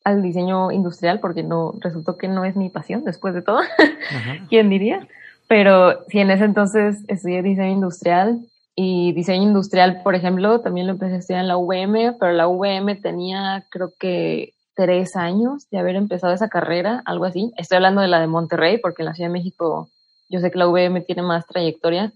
[0.06, 3.60] al diseño industrial porque no resultó que no es mi pasión después de todo,
[4.50, 5.06] ¿quién diría?
[5.50, 10.94] Pero sí, en ese entonces estudié diseño industrial y diseño industrial, por ejemplo, también lo
[10.94, 15.80] empecé a estudiar en la UVM, pero la UVM tenía creo que tres años de
[15.80, 17.52] haber empezado esa carrera, algo así.
[17.58, 19.90] Estoy hablando de la de Monterrey porque en la Ciudad de México
[20.30, 22.14] yo sé que la UVM tiene más trayectoria,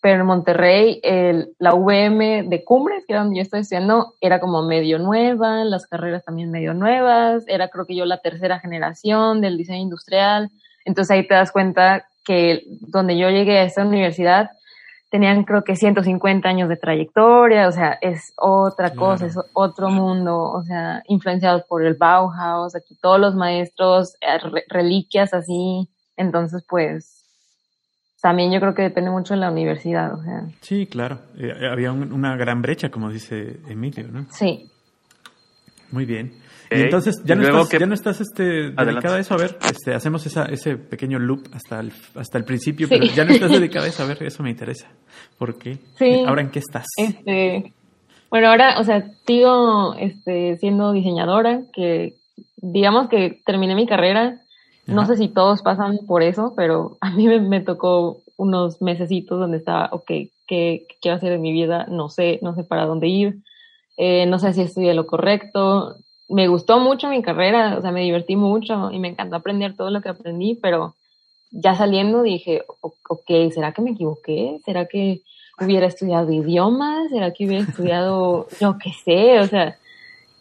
[0.00, 4.40] pero en Monterrey el, la VM de Cumbres, que era donde yo estoy estudiando, era
[4.40, 9.40] como medio nueva, las carreras también medio nuevas, era creo que yo la tercera generación
[9.40, 10.50] del diseño industrial,
[10.84, 14.50] entonces ahí te das cuenta que donde yo llegué a esta universidad
[15.10, 20.36] tenían creo que 150 años de trayectoria, o sea, es otra cosa, es otro mundo,
[20.36, 27.15] o sea, influenciados por el Bauhaus, aquí todos los maestros, eh, reliquias así, entonces pues
[28.20, 30.46] también yo creo que depende mucho de la universidad, o sea.
[30.60, 31.20] Sí, claro.
[31.38, 34.26] Eh, había una gran brecha, como dice Emilio, ¿no?
[34.30, 34.70] Sí.
[35.92, 36.32] Muy bien.
[36.70, 39.34] Y entonces, ¿ya no estás, ya no estás este, dedicada a eso?
[39.34, 43.24] A ver, este, hacemos esa, ese pequeño loop hasta el, hasta el principio, pero ya
[43.24, 44.02] no estás dedicada a eso.
[44.02, 44.88] A ver, eso me interesa.
[45.38, 45.78] ¿Por qué?
[45.96, 46.24] Sí.
[46.26, 46.86] ¿Ahora en qué estás?
[46.96, 47.72] Este,
[48.30, 52.14] bueno, ahora, o sea, sigo este, siendo diseñadora, que
[52.56, 54.40] digamos que terminé mi carrera
[54.86, 59.58] no sé si todos pasan por eso, pero a mí me, tocó unos mesecitos donde
[59.58, 60.10] estaba, ok,
[60.46, 61.86] ¿qué, quiero hacer en mi vida?
[61.88, 63.38] No sé, no sé para dónde ir,
[63.96, 65.96] eh, no sé si estudié lo correcto.
[66.28, 69.90] Me gustó mucho mi carrera, o sea, me divertí mucho y me encantó aprender todo
[69.90, 70.94] lo que aprendí, pero
[71.50, 74.60] ya saliendo dije, ok, ¿será que me equivoqué?
[74.64, 75.22] ¿Será que
[75.60, 77.08] hubiera estudiado idiomas?
[77.10, 79.40] ¿Será que hubiera estudiado, yo qué sé?
[79.40, 79.78] O sea,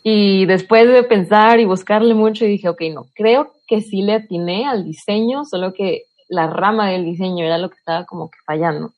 [0.08, 4.68] y después de pensar y buscarle mucho, dije, ok, no, creo que sí le atiné
[4.68, 8.92] al diseño, solo que la rama del diseño era lo que estaba como que fallando.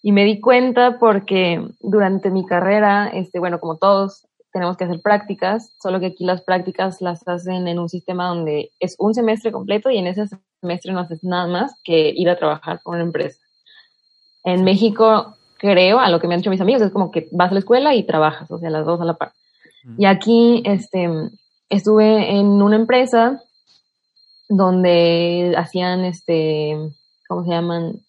[0.00, 5.00] Y me di cuenta porque durante mi carrera, este, bueno, como todos, tenemos que hacer
[5.02, 9.50] prácticas, solo que aquí las prácticas las hacen en un sistema donde es un semestre
[9.50, 10.28] completo y en ese
[10.60, 13.40] semestre no haces nada más que ir a trabajar con una empresa.
[14.44, 17.50] En México, creo, a lo que me han dicho mis amigos, es como que vas
[17.50, 19.32] a la escuela y trabajas, o sea, las dos a la par.
[19.98, 21.08] Y aquí este,
[21.68, 23.42] estuve en una empresa
[24.48, 26.76] donde hacían, este,
[27.28, 28.00] ¿cómo se llaman?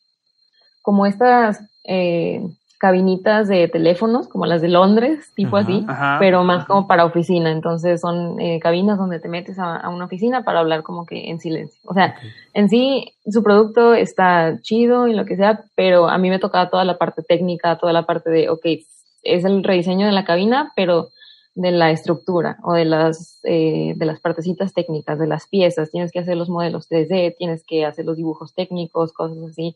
[0.82, 2.42] Como estas eh,
[2.78, 5.86] cabinitas de teléfonos, como las de Londres, tipo así,
[6.20, 7.52] pero más como para oficina.
[7.52, 11.40] Entonces son eh, cabinas donde te metes a, una oficina para hablar como que en
[11.40, 11.80] silencio.
[11.86, 12.16] O sea,
[12.54, 16.70] en sí su producto está chido y lo que sea, pero a mí me tocaba
[16.70, 18.66] toda la parte técnica, toda la parte de, ok,
[19.24, 21.10] es el rediseño de la cabina, pero
[21.56, 25.90] de la estructura o de las, eh, de las partecitas técnicas, de las piezas.
[25.90, 29.76] Tienes que hacer los modelos 3D, tienes que hacer los dibujos técnicos, cosas así.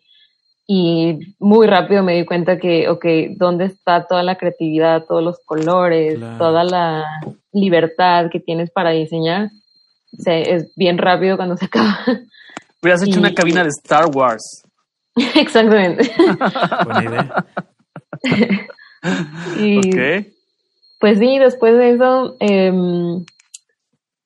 [0.67, 3.05] Y muy rápido me di cuenta que, ok,
[3.37, 7.05] ¿dónde está toda la creatividad, todos los colores, toda la
[7.51, 9.49] libertad que tienes para diseñar?
[10.11, 11.99] es bien rápido cuando se acaba.
[12.81, 14.63] Hubieras hecho una cabina de Star Wars.
[15.35, 16.11] Exactamente.
[16.85, 17.45] Buena idea.
[19.59, 19.81] y
[20.99, 23.25] pues sí, después de eso, em,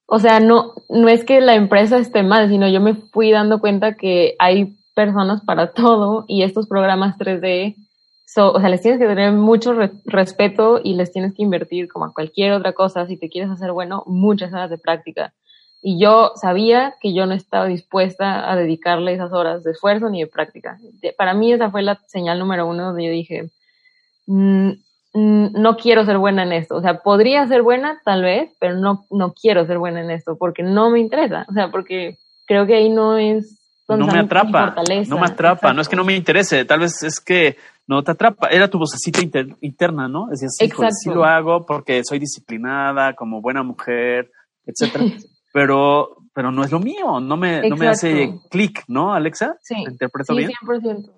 [0.06, 3.60] o sea, no, no es que la empresa esté mal, sino yo me fui dando
[3.60, 7.76] cuenta que hay personas para todo y estos programas 3D,
[8.36, 9.74] o sea, les tienes que tener mucho
[10.06, 13.72] respeto y les tienes que invertir como a cualquier otra cosa, si te quieres hacer
[13.72, 15.34] bueno, muchas horas de práctica.
[15.82, 20.22] Y yo sabía que yo no estaba dispuesta a dedicarle esas horas de esfuerzo ni
[20.22, 20.80] de práctica.
[21.18, 23.50] Para mí esa fue la señal número uno donde yo dije,
[24.26, 24.72] mm,
[25.14, 26.76] no quiero ser buena en esto.
[26.76, 30.38] O sea, podría ser buena tal vez, pero no, no quiero ser buena en esto
[30.38, 31.46] porque no me interesa.
[31.50, 33.60] O sea, porque creo que ahí no es...
[33.88, 34.76] Donde no me atrapa,
[35.08, 38.12] no me atrapa, no es que no me interese, tal vez es que no te
[38.12, 38.48] atrapa.
[38.48, 39.20] Era tu vocecita
[39.60, 40.28] interna, ¿no?
[40.28, 44.32] Decías, sí lo hago porque soy disciplinada, como buena mujer,
[44.66, 45.04] etcétera.
[45.54, 49.58] pero, pero no es lo mío, no me, no me hace clic, ¿no, Alexa?
[49.62, 51.12] Sí, ¿Interpreto sí, 100%.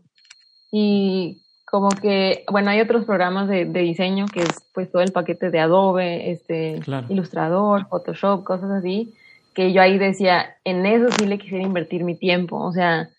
[0.71, 5.11] Y como que, bueno, hay otros programas de, de, diseño que es pues todo el
[5.11, 9.13] paquete de Adobe, este, Ilustrador, Photoshop, cosas así,
[9.53, 13.09] que yo ahí decía, en eso sí le quisiera invertir mi tiempo, o sea,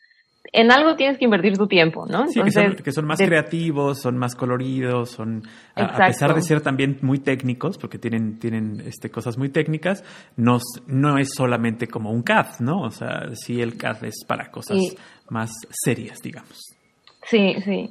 [0.53, 2.29] en algo tienes que invertir tu tiempo, ¿no?
[2.29, 2.41] sí,
[2.83, 5.43] que son, más creativos, son más coloridos, son,
[5.75, 10.05] a, pesar de ser también muy técnicos, porque tienen, tienen este, cosas muy técnicas,
[10.37, 12.83] no, no es solamente como un CAD, ¿no?
[12.83, 14.79] O sea, sí el CAD es para cosas
[15.29, 16.77] más serias, digamos.
[17.25, 17.91] Sí, sí.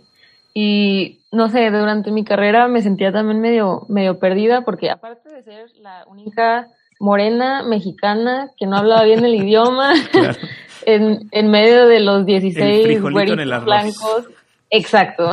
[0.57, 5.43] Y no sé, durante mi carrera me sentía también medio, medio perdida, porque aparte de
[5.43, 9.93] ser la única morena mexicana que no hablaba bien el idioma,
[10.85, 14.29] en, en medio de los 16 güeritos blancos.
[14.69, 15.29] Exacto.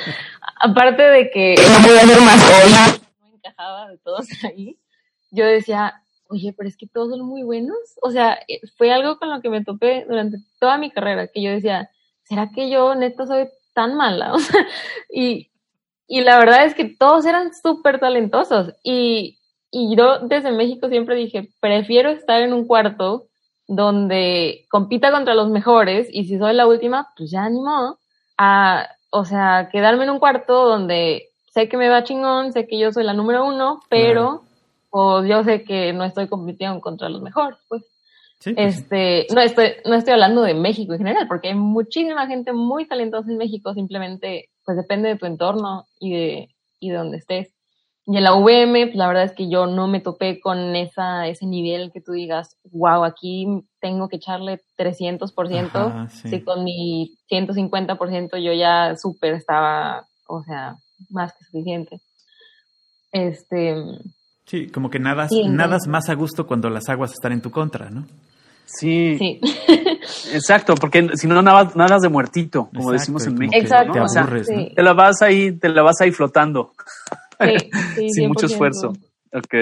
[0.60, 1.56] Aparte de que
[3.20, 4.78] no encajaba de todos ahí,
[5.32, 7.78] yo decía, oye, pero es que todos son muy buenos.
[8.00, 11.42] O sea, eh, fue algo con lo que me topé durante toda mi carrera, que
[11.42, 11.90] yo decía,
[12.22, 14.32] ¿será que yo neta soy tan mala?
[14.34, 14.66] O sea,
[15.10, 15.50] y,
[16.06, 18.72] y la verdad es que todos eran súper talentosos.
[18.82, 19.38] Y,
[19.70, 23.28] y yo desde México siempre dije, prefiero estar en un cuarto
[23.66, 27.60] donde compita contra los mejores y si soy la última, pues ya ni
[28.36, 32.78] A, o sea, quedarme en un cuarto donde sé que me va chingón, sé que
[32.78, 34.42] yo soy la número uno, pero
[34.90, 37.82] pues yo sé que no estoy compitiendo contra los mejores, pues.
[38.44, 42.52] Pues este, no estoy, no estoy hablando de México en general, porque hay muchísima gente
[42.52, 46.48] muy talentosa en México, simplemente, pues depende de tu entorno y de,
[46.80, 47.54] y de donde estés.
[48.04, 51.28] Y en la VM, pues la verdad es que yo no me topé con esa,
[51.28, 53.46] ese nivel que tú digas, wow, aquí
[53.80, 56.40] tengo que echarle 300%, sí.
[56.42, 60.76] con mi 150% yo ya súper estaba, o sea,
[61.10, 62.00] más que suficiente.
[63.12, 63.76] Este.
[64.46, 67.88] Sí, como que nadas, nadas más a gusto cuando las aguas están en tu contra,
[67.88, 68.06] ¿no?
[68.78, 69.18] Sí.
[69.18, 69.40] sí.
[70.32, 73.58] Exacto, porque si no nadas, nadas de muertito, como decimos en México.
[73.58, 73.92] Exacto.
[73.92, 76.72] Te aburres, Te la vas ahí, te la vas ahí flotando.
[77.96, 78.92] Sí, Sin mucho esfuerzo.
[79.32, 79.54] Ok.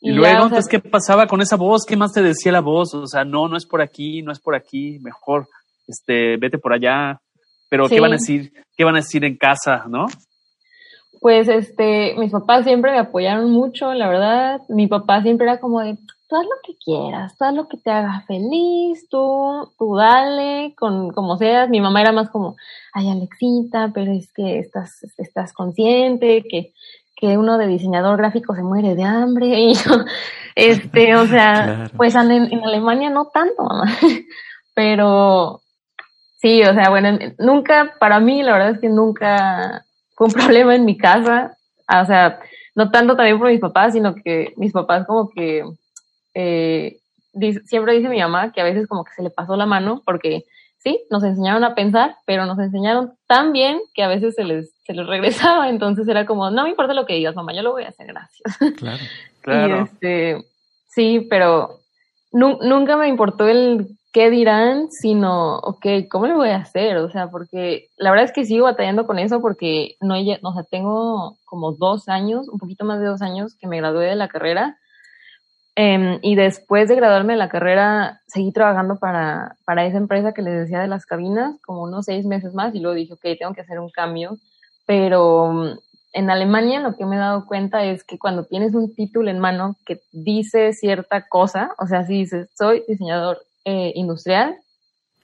[0.00, 1.84] Y, luego, entonces, ¿qué pasaba con esa voz?
[1.84, 2.94] ¿Qué más te decía la voz?
[2.94, 5.48] O sea, no, no es por aquí, no es por aquí, mejor,
[5.86, 7.20] este, vete por allá.
[7.68, 8.52] Pero, ¿qué van a decir?
[8.76, 10.06] ¿Qué van a decir en casa, no?
[11.20, 14.60] Pues, este, mis papás siempre me apoyaron mucho, la verdad.
[14.68, 17.78] Mi papá siempre era como de, tú haz lo que quieras, tú haz lo que
[17.78, 21.68] te haga feliz, tú, tú dale, con, como seas.
[21.70, 22.56] Mi mamá era más como,
[22.92, 26.74] ay, Alexita, pero es que estás, estás consciente que,
[27.16, 29.46] que uno de diseñador gráfico se muere de hambre.
[29.58, 30.04] Y yo,
[30.54, 33.86] este, o sea, pues en, en, Alemania no tanto, mamá.
[34.74, 35.62] Pero
[36.40, 40.74] sí, o sea, bueno, nunca, para mí, la verdad es que nunca fue un problema
[40.74, 41.56] en mi casa.
[41.88, 42.38] O sea,
[42.74, 45.64] no tanto también por mis papás, sino que mis papás como que,
[46.40, 47.00] eh,
[47.64, 50.44] siempre dice mi mamá que a veces como que se le pasó la mano porque
[50.78, 54.72] sí, nos enseñaron a pensar, pero nos enseñaron tan bien que a veces se les,
[54.84, 57.72] se les regresaba, entonces era como, no me importa lo que digas, mamá, yo lo
[57.72, 58.56] voy a hacer, gracias.
[58.76, 59.02] Claro,
[59.40, 59.82] claro.
[59.84, 60.44] este,
[60.86, 61.80] sí, pero
[62.30, 66.98] nunca me importó el qué dirán, sino, ok, ¿cómo lo voy a hacer?
[66.98, 70.62] O sea, porque la verdad es que sigo batallando con eso porque no, o sea,
[70.70, 74.28] tengo como dos años, un poquito más de dos años que me gradué de la
[74.28, 74.78] carrera
[75.80, 80.42] Em, y después de graduarme de la carrera, seguí trabajando para, para esa empresa que
[80.42, 83.54] les decía de las cabinas, como unos seis meses más, y luego dije, ok, tengo
[83.54, 84.38] que hacer un cambio.
[84.86, 85.78] Pero mm,
[86.14, 89.38] en Alemania lo que me he dado cuenta es que cuando tienes un título en
[89.38, 94.56] mano que dice cierta cosa, o sea, si dices, soy diseñador eh, industrial,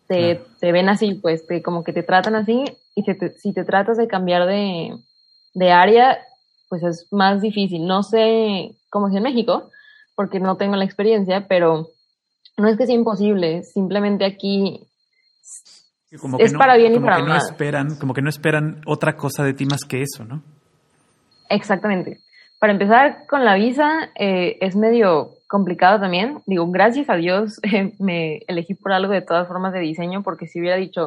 [0.06, 3.96] te, te, ven así, pues, te, como que te tratan así, y si te tratas
[3.96, 4.96] de cambiar de,
[5.52, 6.16] de área,
[6.68, 7.88] pues es más difícil.
[7.88, 9.68] No sé cómo es en México,
[10.14, 11.88] porque no tengo la experiencia, pero
[12.56, 14.86] no es que sea imposible, simplemente aquí
[16.38, 17.28] es para bien y para mal.
[17.28, 20.42] No esperan, como que no esperan otra cosa de ti más que eso, ¿no?
[21.48, 22.20] Exactamente.
[22.58, 26.40] Para empezar con la visa, eh, es medio complicado también.
[26.46, 30.46] Digo, gracias a Dios eh, me elegí por algo de todas formas de diseño, porque
[30.46, 31.06] si hubiera dicho,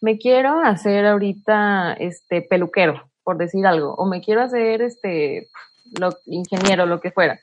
[0.00, 5.48] me quiero hacer ahorita este peluquero, por decir algo, o me quiero hacer este
[5.98, 7.40] lo, ingeniero, lo que fuera.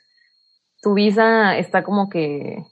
[0.82, 2.64] Tu visa está como que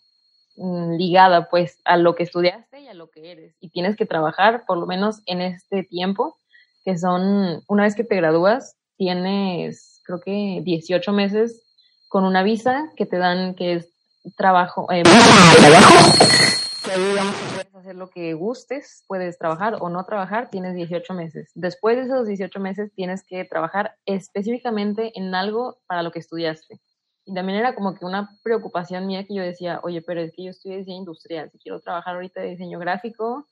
[0.57, 4.07] mm, ligada pues a lo que estudiaste y a lo que eres y tienes que
[4.07, 6.37] trabajar por lo menos en este tiempo
[6.85, 11.63] que son una vez que te gradúas tienes creo que 18 meses
[12.09, 13.89] con una visa que te dan que es
[14.37, 15.03] trabajo eh,
[16.85, 21.51] puedes hacer lo que gustes, puedes trabajar o no trabajar, tienes 18 meses.
[21.55, 26.81] Después de esos 18 meses tienes que trabajar específicamente en algo para lo que estudiaste.
[27.27, 30.45] Y también era como que una preocupación mía que yo decía, oye, pero es que
[30.45, 33.47] yo estudié diseño industrial, si quiero trabajar ahorita de diseño gráfico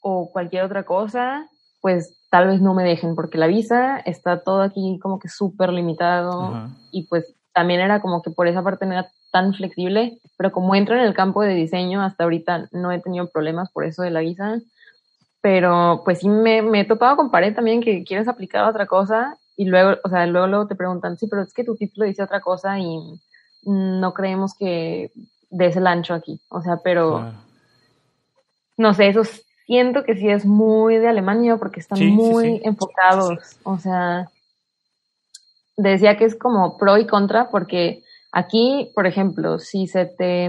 [0.00, 1.48] o cualquier otra cosa,
[1.80, 5.70] pues tal vez no me dejen, porque la visa está todo aquí como que súper
[5.70, 10.52] limitado y pues también era como que por esa parte no era tan flexible, pero
[10.52, 14.02] como entro en el campo de diseño, hasta ahorita no he tenido problemas por eso
[14.02, 14.60] de la visa,
[15.40, 18.86] pero pues sí me, me he topado con pared también que quieres aplicar a otra
[18.86, 22.06] cosa y luego, o sea, luego, luego te preguntan, sí, pero es que tu título
[22.06, 23.20] dice otra cosa y
[23.64, 25.10] no creemos que
[25.50, 27.32] des el ancho aquí, o sea, pero
[28.76, 29.22] no sé, eso
[29.66, 34.30] siento que sí es muy de Alemania porque están muy enfocados, o sea,
[35.76, 40.48] decía que es como pro y contra porque aquí, por ejemplo, si se te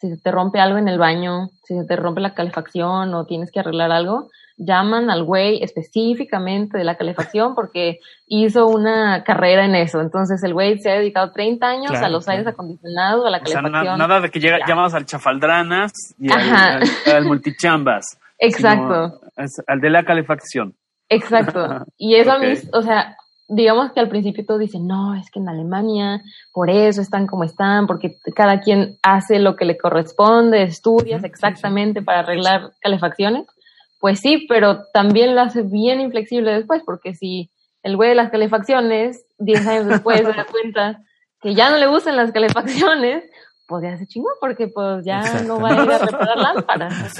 [0.00, 3.26] si se te rompe algo en el baño, si se te rompe la calefacción o
[3.26, 4.30] tienes que arreglar algo,
[4.60, 10.00] llaman al güey específicamente de la calefacción porque hizo una carrera en eso.
[10.00, 13.98] Entonces el güey se ha dedicado 30 años a los aires acondicionados, a la calefacción.
[13.98, 16.82] nada de que llega, llamas al chafaldranas y al,
[17.14, 18.04] al, multichambas.
[18.38, 19.20] Exacto.
[19.66, 20.74] al de la calefacción.
[21.08, 21.86] Exacto.
[21.98, 23.16] Y eso a mí, o sea,
[23.48, 27.44] digamos que al principio todos dicen, no, es que en Alemania por eso están como
[27.44, 33.46] están, porque cada quien hace lo que le corresponde, estudias exactamente para arreglar calefacciones.
[34.00, 37.50] Pues sí, pero también lo hace bien inflexible después, porque si
[37.82, 41.02] el güey de las calefacciones, 10 años después, se da cuenta
[41.40, 43.24] que ya no le gustan las calefacciones,
[43.66, 47.14] pues ya se chingó porque pues ya no va a ir a reparar lámparas.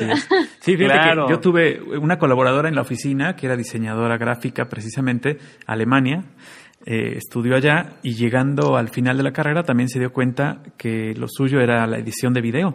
[0.61, 5.39] Sí, fíjate que yo tuve una colaboradora en la oficina que era diseñadora gráfica precisamente,
[5.67, 6.25] Alemania,
[6.87, 11.15] eh, estudió allá y llegando al final de la carrera también se dio cuenta que
[11.15, 12.75] lo suyo era la edición de video.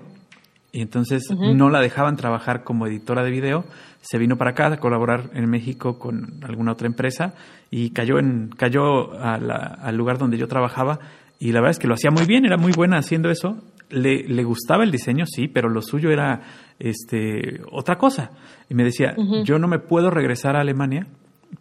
[0.71, 3.63] Y entonces no la dejaban trabajar como editora de video,
[4.05, 7.33] se vino para acá a colaborar en México con alguna otra empresa
[7.71, 10.99] y cayó, en, cayó al lugar donde yo trabajaba
[11.39, 13.61] y la verdad es que lo hacía muy bien, era muy buena haciendo eso.
[13.89, 16.41] Le, le gustaba el diseño, sí, pero lo suyo era
[16.79, 18.31] este, otra cosa.
[18.69, 21.07] Y me decía, yo no me puedo regresar a Alemania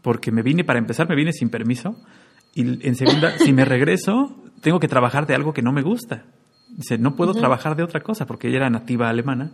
[0.02, 1.96] porque me vine, para empezar, me vine sin permiso.
[2.54, 6.24] Y en segunda, si me regreso, tengo que trabajar de algo que no me gusta.
[6.68, 9.52] Dice, no puedo trabajar de otra cosa porque ella era nativa alemana.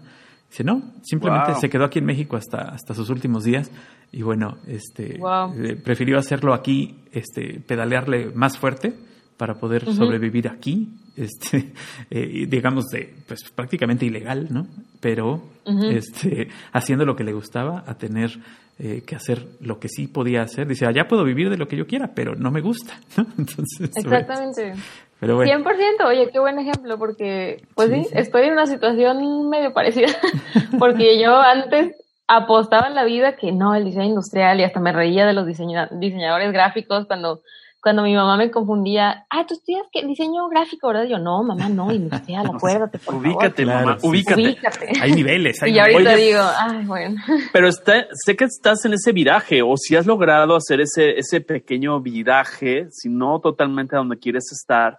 [0.51, 3.71] Dice, no, simplemente se quedó aquí en México hasta, hasta sus últimos días
[4.11, 8.93] y bueno, este, eh, prefirió hacerlo aquí, este, pedalearle más fuerte
[9.37, 11.73] para poder sobrevivir aquí, este,
[12.11, 14.67] eh, digamos, de, pues prácticamente ilegal, ¿no?
[15.01, 18.33] Pero este, haciendo lo que le gustaba, a tener
[18.81, 20.67] eh, que hacer lo que sí podía hacer.
[20.67, 23.27] Dice, allá puedo vivir de lo que yo quiera, pero no me gusta, ¿no?
[23.39, 24.75] Entonces, Exactamente.
[25.21, 25.53] Pero bueno.
[25.53, 30.09] 100%, oye, qué buen ejemplo, porque, pues sí, estoy en una situación medio parecida,
[30.79, 31.95] porque yo antes
[32.27, 35.47] apostaba en la vida que no, el diseño industrial, y hasta me reía de los
[35.47, 37.43] diseñadores gráficos cuando
[37.83, 41.05] cuando mi mamá me confundía, ah, tú estudias que diseño gráfico, ¿verdad?
[41.05, 43.85] Yo, no, mamá, no, industrial, acuérdate, por ubícate, favor.
[43.85, 44.93] Mamá, ubícate, ubícate.
[45.01, 47.21] Hay niveles, hay Y ahorita digo, ay, bueno.
[47.53, 51.41] Pero está, sé que estás en ese viraje, o si has logrado hacer ese, ese
[51.41, 54.99] pequeño viraje, si no totalmente a donde quieres estar,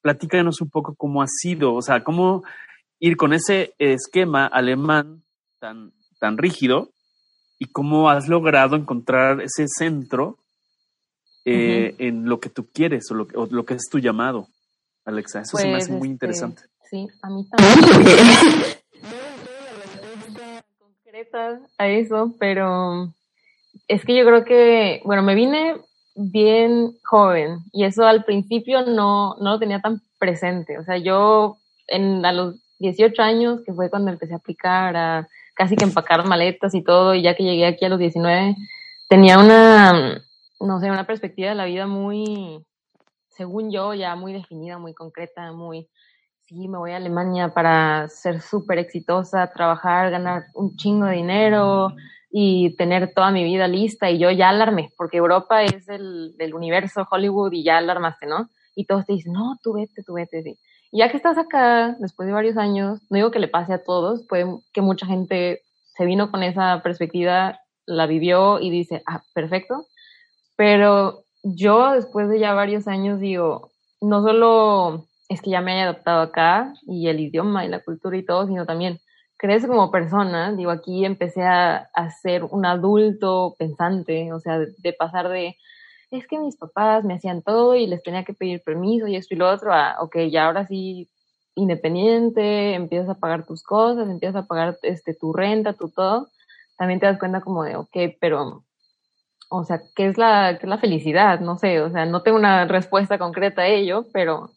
[0.00, 2.42] platícanos un poco cómo ha sido, o sea, cómo
[2.98, 5.22] ir con ese esquema alemán
[5.58, 6.90] tan, tan rígido
[7.58, 10.38] y cómo has logrado encontrar ese centro
[11.44, 14.48] eh, en lo que tú quieres o lo, que es tu llamado,
[15.04, 15.40] Alexa.
[15.40, 16.62] Eso se me hace muy pues, interesante.
[16.62, 18.78] Este, sí, a mí también.
[20.78, 23.12] concreta a eso, pero
[23.88, 25.76] es que yo creo que, bueno, me vine
[26.14, 30.78] bien joven y eso al principio no, no lo tenía tan presente.
[30.78, 31.58] O sea, yo
[31.88, 36.26] en, a los 18 años, que fue cuando empecé a aplicar, a casi que empacar
[36.26, 38.56] maletas y todo, y ya que llegué aquí a los 19,
[39.08, 40.22] tenía una,
[40.60, 42.64] no sé, una perspectiva de la vida muy,
[43.28, 45.88] según yo, ya muy definida, muy concreta, muy,
[46.46, 51.94] sí, me voy a Alemania para ser súper exitosa, trabajar, ganar un chingo de dinero
[52.36, 56.52] y tener toda mi vida lista y yo ya alarmé, porque Europa es el del
[56.52, 58.48] universo Hollywood y ya alarmaste, ¿no?
[58.74, 60.58] Y todos te dicen, no, tú vete, tú vete, sí.
[60.90, 63.84] Y ya que estás acá, después de varios años, no digo que le pase a
[63.84, 65.62] todos, puede que mucha gente
[65.96, 69.86] se vino con esa perspectiva, la vivió y dice, ah, perfecto,
[70.56, 73.70] pero yo después de ya varios años digo,
[74.00, 78.16] no solo es que ya me haya adaptado acá y el idioma y la cultura
[78.16, 78.98] y todo, sino también
[79.44, 80.52] crece como persona.
[80.52, 81.90] Digo, aquí empecé a,
[82.22, 85.58] ser un adulto pensante, o sea, de, pasar de,
[86.10, 89.34] es que mis papás me hacían todo y les tenía que pedir permiso y esto
[89.34, 91.10] y lo otro, a, ok, ya ahora sí
[91.56, 96.28] independiente, empiezas a pagar tus cosas, empiezas a pagar este, tu renta, tu todo,
[96.78, 98.64] también te das cuenta como de, ok, pero,
[99.50, 101.40] o sea, ¿qué es la, qué es la felicidad?
[101.40, 104.50] No sé, o sea, no tengo una respuesta concreta a ello, pero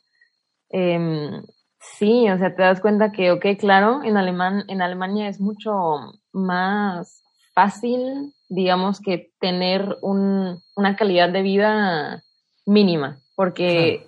[0.69, 1.41] eh,
[1.80, 6.13] sí, o sea, te das cuenta que, ok, claro, en, alemán, en Alemania es mucho
[6.34, 7.23] más
[7.53, 12.23] fácil, digamos, que tener un, una calidad de vida
[12.65, 14.05] mínima, porque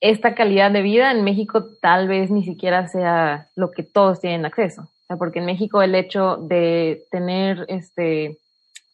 [0.00, 4.46] esta calidad de vida en México tal vez ni siquiera sea lo que todos tienen
[4.46, 4.82] acceso.
[4.82, 8.38] O sea, porque en México el hecho de tener este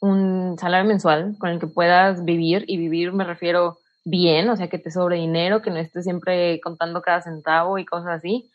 [0.00, 4.68] un salario mensual con el que puedas vivir, y vivir me refiero bien, o sea,
[4.68, 8.48] que te sobre dinero, que no estés siempre contando cada centavo y cosas así.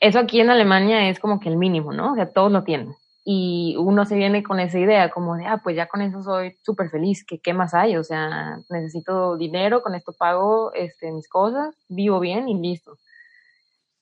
[0.00, 2.12] Eso aquí en Alemania es como que el mínimo, ¿no?
[2.12, 2.94] O sea, todos lo tienen.
[3.24, 6.56] Y uno se viene con esa idea como de, ah, pues ya con eso soy
[6.64, 7.96] súper feliz, ¿qué, ¿qué más hay?
[7.96, 12.98] O sea, necesito dinero, con esto pago este, mis cosas, vivo bien y listo.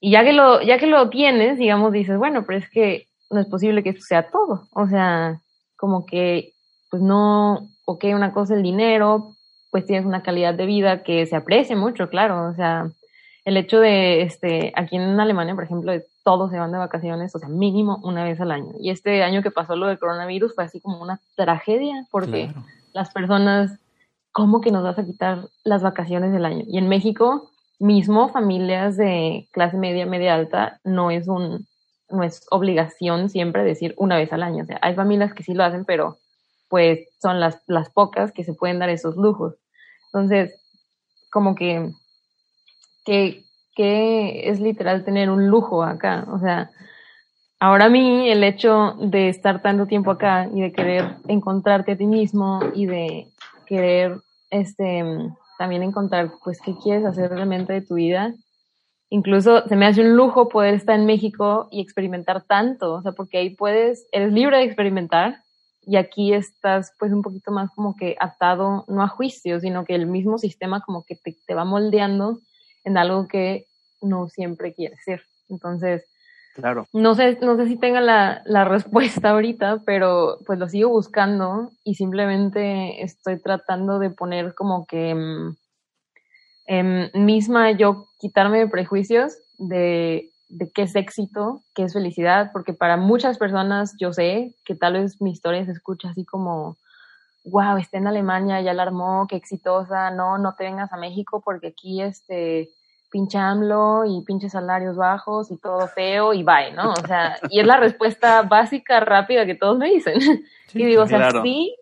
[0.01, 3.41] Y ya que lo, ya que lo tienes, digamos, dices, bueno, pero es que no
[3.41, 4.69] es posible que esto sea todo.
[4.73, 5.43] O sea,
[5.77, 6.55] como que,
[6.91, 9.35] pues no, ok, una cosa el dinero,
[9.71, 12.49] pues tienes una calidad de vida que se aprecia mucho, claro.
[12.49, 12.91] O sea,
[13.45, 15.93] el hecho de, este, aquí en Alemania, por ejemplo,
[16.25, 18.73] todos se van de vacaciones, o sea, mínimo una vez al año.
[18.79, 22.53] Y este año que pasó lo del coronavirus fue así como una tragedia, porque
[22.93, 23.79] las personas,
[24.33, 26.65] ¿cómo que nos vas a quitar las vacaciones del año?
[26.67, 31.67] Y en México, mismo familias de clase media, media alta, no es un,
[32.11, 34.65] no es obligación siempre decir una vez al año.
[34.65, 36.19] O sea, hay familias que sí lo hacen, pero
[36.69, 39.55] pues son las, las pocas que se pueden dar esos lujos.
[40.07, 40.55] Entonces,
[41.31, 41.91] como que,
[43.05, 43.45] que,
[43.75, 46.27] que es literal tener un lujo acá.
[46.33, 46.71] O sea,
[47.61, 51.97] ahora a mí el hecho de estar tanto tiempo acá y de querer encontrarte a
[51.97, 53.29] ti mismo y de
[53.67, 55.05] querer este
[55.59, 58.33] también encontrar pues qué quieres hacer realmente de tu vida.
[59.11, 63.13] Incluso se me hace un lujo poder estar en México y experimentar tanto, o sea,
[63.13, 65.43] porque ahí puedes, eres libre de experimentar,
[65.89, 69.95] y aquí estás pues un poquito más como que atado, no a juicio, sino que
[69.95, 72.41] el mismo sistema como que te, te va moldeando
[72.85, 73.65] en algo que
[74.03, 75.23] no siempre quieres ser.
[75.49, 76.05] Entonces,
[76.55, 76.87] claro.
[76.93, 81.71] no sé, no sé si tenga la, la respuesta ahorita, pero pues lo sigo buscando
[81.85, 85.17] y simplemente estoy tratando de poner como que
[86.67, 92.73] eh, misma yo quitarme de prejuicios de de qué es éxito, qué es felicidad, porque
[92.73, 96.77] para muchas personas yo sé que tal vez mi historia se escucha así como,
[97.45, 101.43] wow, está en Alemania, ya la armó, qué exitosa, no, no te vengas a México
[101.45, 102.71] porque aquí este
[103.11, 106.93] pinche AMLO y pinches salarios bajos y todo feo y bye, ¿no?
[106.93, 110.15] O sea, y es la respuesta básica, rápida que todos me dicen.
[110.75, 111.75] y digo, o sea, sí,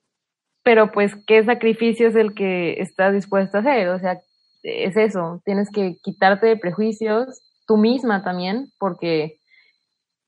[0.62, 3.88] pero pues, ¿qué sacrificio es el que estás dispuesto a hacer?
[3.88, 4.20] O sea,
[4.62, 9.38] es eso, tienes que quitarte de prejuicios, tú misma también, porque,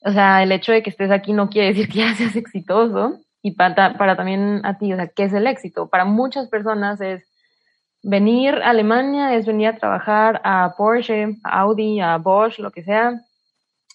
[0.05, 3.21] o sea, el hecho de que estés aquí no quiere decir que ya seas exitoso
[3.43, 5.89] y para, para también a ti, o sea, ¿qué es el éxito?
[5.89, 7.25] Para muchas personas es
[8.03, 12.83] venir a Alemania, es venir a trabajar a Porsche, a Audi, a Bosch, lo que
[12.83, 13.21] sea,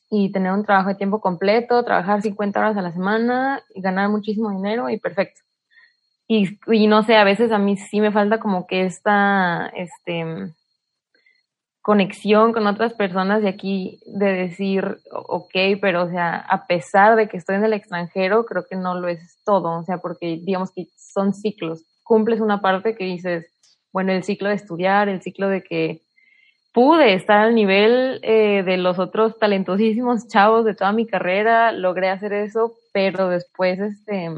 [0.10, 4.10] y tener un trabajo de tiempo completo, trabajar 50 horas a la semana y ganar
[4.10, 5.42] muchísimo dinero y perfecto.
[6.28, 10.54] Y, y no sé, a veces a mí sí me falta como que esta, este,
[11.84, 17.28] conexión con otras personas de aquí, de decir, ok, pero o sea, a pesar de
[17.28, 20.72] que estoy en el extranjero, creo que no lo es todo, o sea, porque digamos
[20.72, 21.84] que son ciclos.
[22.04, 23.52] Cumples una parte que dices,
[23.92, 26.02] bueno, el ciclo de estudiar, el ciclo de que
[26.74, 32.10] pude estar al nivel eh, de los otros talentosísimos chavos de toda mi carrera, logré
[32.10, 34.32] hacer eso, pero después, este,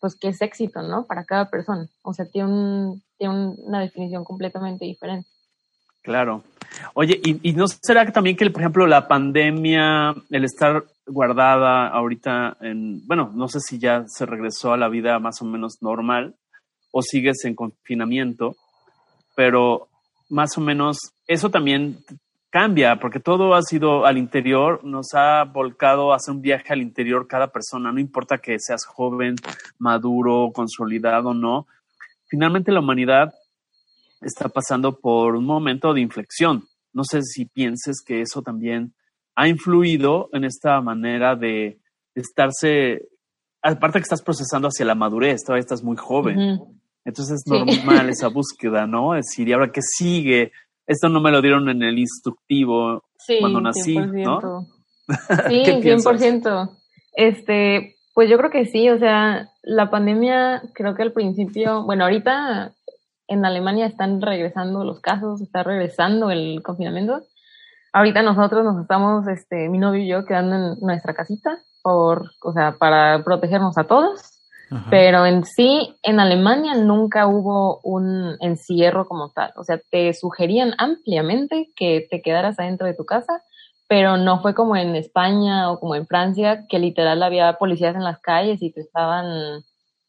[0.00, 1.06] pues, ¿qué es éxito, no?
[1.06, 1.88] Para cada persona.
[2.02, 5.28] O sea, tiene, un, tiene una definición completamente diferente.
[6.02, 6.44] Claro.
[6.94, 12.56] Oye, ¿y, no será que también que, por ejemplo, la pandemia, el estar guardada ahorita
[12.60, 16.34] en, bueno, no sé si ya se regresó a la vida más o menos normal
[16.92, 18.56] o sigues en confinamiento,
[19.34, 19.88] pero
[20.28, 21.98] más o menos eso también
[22.50, 26.80] cambia, porque todo ha sido al interior, nos ha volcado a hacer un viaje al
[26.80, 29.36] interior cada persona, no importa que seas joven,
[29.78, 31.66] maduro, consolidado o no.
[32.26, 33.34] Finalmente la humanidad
[34.20, 36.64] está pasando por un momento de inflexión.
[36.92, 38.94] No sé si pienses que eso también
[39.36, 41.78] ha influido en esta manera de
[42.14, 43.08] estarse,
[43.62, 46.60] aparte que estás procesando hacia la madurez, todavía estás muy joven.
[47.04, 49.14] Entonces es normal esa búsqueda, ¿no?
[49.14, 50.52] Es decir, ¿y ahora qué sigue?
[50.86, 53.04] Esto no me lo dieron en el instructivo
[53.40, 54.42] cuando nací, 100%.
[54.42, 54.66] ¿no?
[55.48, 56.76] Sí, 100%.
[57.14, 62.04] Este, pues yo creo que sí, o sea, la pandemia creo que al principio, bueno,
[62.04, 62.74] ahorita
[63.28, 67.22] en Alemania están regresando los casos, está regresando el confinamiento.
[67.92, 72.52] Ahorita nosotros nos estamos, este, mi novio y yo quedando en nuestra casita por, o
[72.52, 74.34] sea, para protegernos a todos.
[74.90, 79.50] Pero en sí, en Alemania nunca hubo un encierro como tal.
[79.56, 83.42] O sea, te sugerían ampliamente que te quedaras adentro de tu casa,
[83.88, 88.04] pero no fue como en España o como en Francia, que literal había policías en
[88.04, 89.62] las calles y te estaban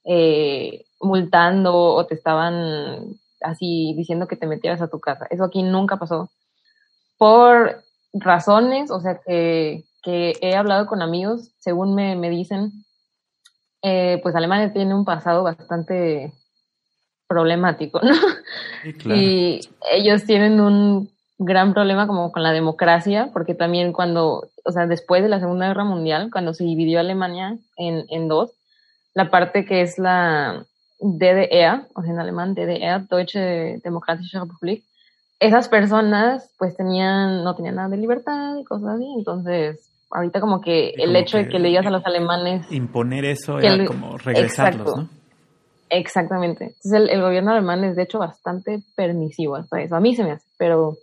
[0.05, 5.27] eh, multando o te estaban así diciendo que te metieras a tu casa.
[5.29, 6.29] Eso aquí nunca pasó.
[7.17, 7.83] Por
[8.13, 12.71] razones, o sea, que, que he hablado con amigos, según me, me dicen,
[13.81, 16.33] eh, pues Alemania tiene un pasado bastante
[17.27, 18.15] problemático, ¿no?
[19.15, 24.87] Y ellos tienen un gran problema como con la democracia, porque también cuando, o sea,
[24.87, 28.51] después de la Segunda Guerra Mundial, cuando se dividió Alemania en, en dos,
[29.19, 30.65] la parte que es la
[31.01, 34.85] DDR, o sea, en alemán DDR, Deutsche Demokratische Republik,
[35.41, 40.61] esas personas pues tenían, no tenían nada de libertad y cosas así, entonces ahorita como
[40.61, 42.65] que el hecho de que le digas a los alemanes...
[42.71, 45.09] Imponer eso era como regresarlos, ¿no?
[45.89, 46.75] Exactamente.
[46.81, 49.97] Entonces el, gobierno alemán es de hecho bastante permisivo hasta eso.
[49.97, 50.95] A mí se me hace, pero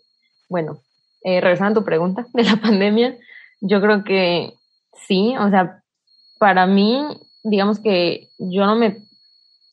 [0.49, 0.79] bueno,
[1.23, 3.14] eh, regresando a tu pregunta de la pandemia,
[3.61, 4.55] yo creo que
[5.07, 5.83] sí, o sea,
[6.39, 7.03] para mí,
[7.47, 9.03] digamos que yo no me...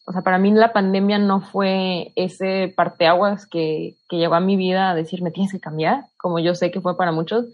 [0.06, 4.58] O sea, para mí la pandemia no fue ese parteaguas que, que llegó a mi
[4.58, 7.46] vida a decirme tienes que cambiar, como yo sé que fue para muchos.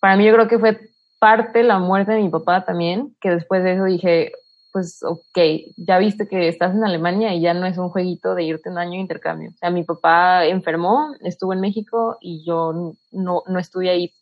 [0.00, 0.90] Para mí yo creo que fue
[1.20, 4.32] parte la muerte de mi papá también, que después de eso dije,
[4.72, 5.38] pues ok,
[5.76, 8.78] ya viste que estás en Alemania y ya no es un jueguito de irte un
[8.78, 9.50] año de intercambio.
[9.50, 14.12] O sea, mi papá enfermó, estuvo en México y yo no, no estuve ahí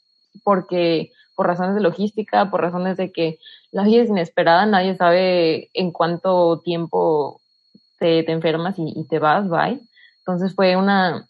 [0.44, 3.38] porque por razones de logística, por razones de que
[3.72, 7.40] la vida es inesperada, nadie sabe en cuánto tiempo
[7.98, 9.80] te, te enfermas y, te vas, bye.
[10.18, 11.26] Entonces fue una,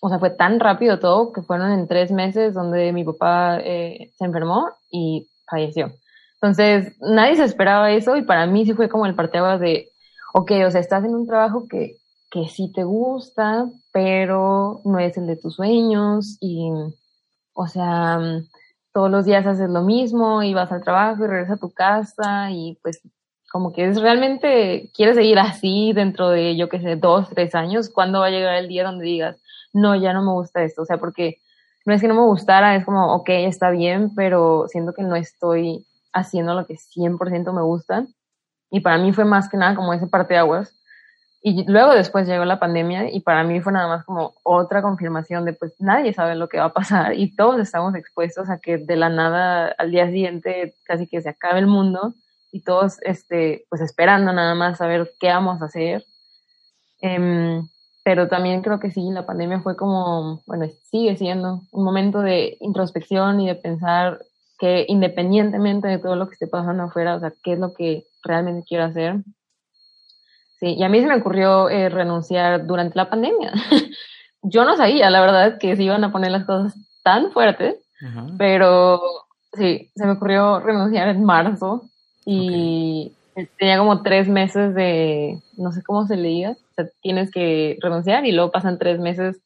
[0.00, 4.12] o sea, fue tan rápido todo que fueron en tres meses donde mi papá eh,
[4.16, 5.92] se enfermó y falleció.
[6.34, 9.88] Entonces, nadie se esperaba eso y para mí sí fue como el parteaguas de,
[10.34, 11.96] ok, o sea, estás en un trabajo que,
[12.30, 16.70] que sí te gusta, pero no es el de tus sueños y,
[17.54, 18.18] o sea,
[18.94, 22.50] todos los días haces lo mismo y vas al trabajo y regresas a tu casa
[22.50, 23.02] y pues
[23.50, 27.90] como que es realmente, quieres seguir así dentro de, yo qué sé, dos, tres años,
[27.90, 29.36] ¿cuándo va a llegar el día donde digas,
[29.72, 31.38] no, ya no me gusta esto, o sea, porque
[31.84, 35.16] no es que no me gustara, es como, ok, está bien, pero siento que no
[35.16, 38.06] estoy haciendo lo que 100% me gusta.
[38.70, 40.74] Y para mí fue más que nada como ese parte de aguas.
[41.46, 45.44] Y luego después llegó la pandemia y para mí fue nada más como otra confirmación
[45.44, 48.78] de pues nadie sabe lo que va a pasar y todos estamos expuestos a que
[48.78, 52.14] de la nada al día siguiente casi que se acabe el mundo
[52.50, 56.06] y todos este pues esperando nada más a ver qué vamos a hacer.
[57.02, 57.68] Um,
[58.04, 62.56] pero también creo que sí, la pandemia fue como, bueno, sigue siendo un momento de
[62.60, 64.18] introspección y de pensar
[64.58, 68.06] que independientemente de todo lo que esté pasando afuera, o sea, qué es lo que
[68.22, 69.16] realmente quiero hacer.
[70.58, 73.52] Sí, y a mí se me ocurrió eh, renunciar durante la pandemia.
[74.42, 77.76] Yo no sabía, la verdad, que se iban a poner las cosas tan fuertes,
[78.36, 79.00] pero
[79.54, 81.88] sí, se me ocurrió renunciar en marzo
[82.26, 83.12] y
[83.58, 87.78] tenía como tres meses de, no sé cómo se le diga, o sea, tienes que
[87.80, 89.40] renunciar y luego pasan tres meses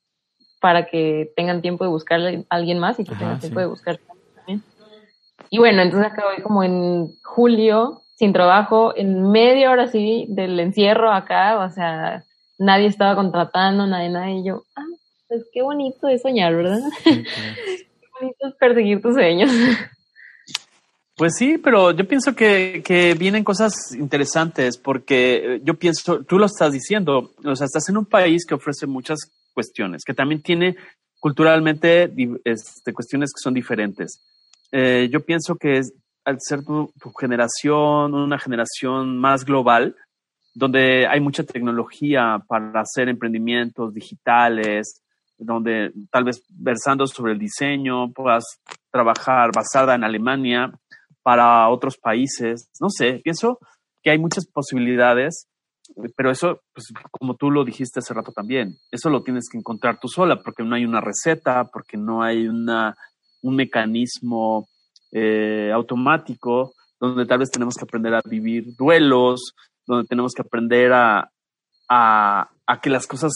[0.61, 3.99] para que tengan tiempo de buscar a alguien más y que tengan tiempo de buscar
[3.99, 4.63] también.
[5.51, 11.12] Y bueno, entonces acabé como en julio, sin trabajo, en media hora sí del encierro
[11.12, 12.25] acá, o sea,
[12.59, 14.83] nadie estaba contratando, nadie, nadie, y yo, ah,
[15.29, 16.81] pues qué bonito es soñar, ¿verdad?
[17.05, 17.25] qué
[18.21, 19.51] bonito es perseguir tus sueños.
[21.14, 26.47] Pues sí, pero yo pienso que, que, vienen cosas interesantes porque yo pienso, tú lo
[26.47, 29.19] estás diciendo, o sea, estás en un país que ofrece muchas
[29.55, 30.77] cuestiones, que también tiene
[31.21, 32.12] culturalmente
[32.45, 34.21] este, cuestiones que son diferentes.
[34.71, 35.93] Eh, yo pienso que es,
[36.29, 39.97] al ser tu, generación, una generación más global,
[40.55, 45.03] donde hay mucha tecnología para hacer emprendimientos digitales,
[45.39, 48.45] donde tal vez versando sobre el diseño puedas
[48.91, 50.70] trabajar basada en Alemania
[51.22, 52.68] para otros países.
[52.79, 53.59] No sé, pienso
[54.03, 55.49] que hay muchas posibilidades,
[56.14, 59.99] pero eso, pues, como tú lo dijiste hace rato también, eso lo tienes que encontrar
[59.99, 62.95] tú sola, porque no hay una receta, porque no hay una,
[63.41, 64.68] un mecanismo
[65.13, 69.55] eh, automático donde tal vez tenemos que aprender a vivir duelos,
[69.87, 71.31] donde tenemos que aprender a,
[71.89, 72.49] a,
[72.83, 73.33] que las cosas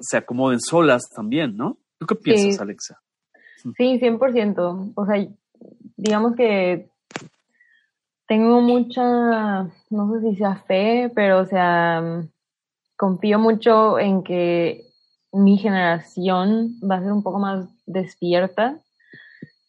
[0.00, 1.78] se acomoden solas también, ¿no?
[1.98, 3.00] ¿Tú qué piensas, Alexa?
[3.76, 4.92] Sí, 100%.
[4.94, 5.26] O sea,
[5.96, 6.90] digamos que
[8.26, 12.22] tengo mucha, no sé si sea fe, pero o sea,
[12.96, 14.82] confío mucho en que
[15.32, 18.80] mi generación va a ser un poco más despierta.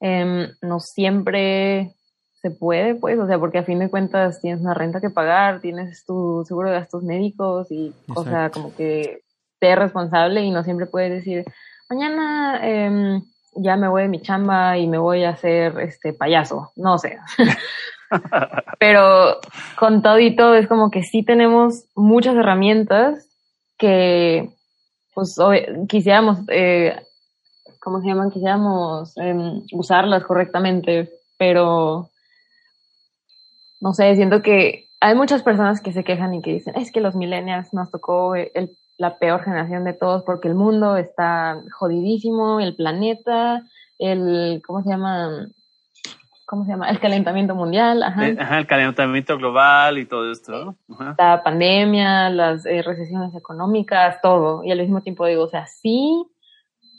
[0.07, 1.95] Em, no siempre
[2.39, 5.61] se puede, pues, o sea, porque a fin de cuentas tienes una renta que pagar,
[5.61, 9.23] tienes tu seguro de gastos médicos y, o sea, como que
[9.59, 11.43] te responsable y no siempre puedes decir,
[11.89, 13.19] mañana eh,
[13.55, 17.17] ya me voy de mi chamba y me voy a hacer este payaso, no sé.
[18.79, 19.39] Pero
[19.79, 23.27] con todo y todo es como que sí tenemos muchas herramientas
[23.75, 24.51] que
[25.15, 25.35] pues
[25.87, 26.95] quisiéramos, eh,
[27.85, 28.31] ¿cómo se llaman?
[28.31, 32.09] Quisiéramos em, usarlas correctamente, pero
[33.79, 36.99] no sé, siento que hay muchas personas que se quejan y que dicen, es que
[36.99, 42.59] los millennials nos tocó el, la peor generación de todos porque el mundo está jodidísimo,
[42.59, 43.61] el planeta,
[43.99, 45.47] el, ¿cómo se llama?
[46.47, 46.89] ¿Cómo se llama?
[46.89, 48.27] El calentamiento mundial, ajá.
[48.27, 50.75] Eh, el calentamiento global y todo esto.
[51.19, 54.63] La pandemia, las eh, recesiones económicas, todo.
[54.63, 56.25] Y al mismo tiempo digo, o sea, sí,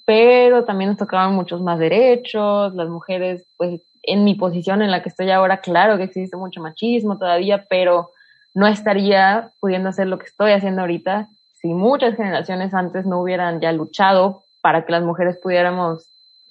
[0.07, 5.03] pero también nos tocaban muchos más derechos, las mujeres, pues en mi posición en la
[5.03, 8.11] que estoy ahora, claro que existe mucho machismo todavía, pero
[8.55, 11.29] no estaría pudiendo hacer lo que estoy haciendo ahorita
[11.61, 16.07] si muchas generaciones antes no hubieran ya luchado para que las mujeres pudiéramos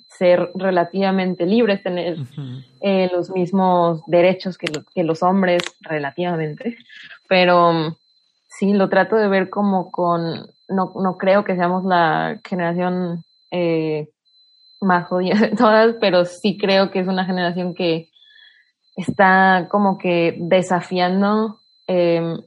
[0.10, 2.18] ser relativamente libres, tener
[2.82, 6.78] eh, los mismos derechos que, que, los hombres relativamente.
[7.28, 7.96] Pero
[8.48, 13.25] sí, lo trato de ver como con, no, no creo que seamos la generación
[13.58, 14.10] eh,
[14.82, 18.10] más jodida de todas, pero sí creo que es una generación que
[18.96, 22.38] está como que desafiando em,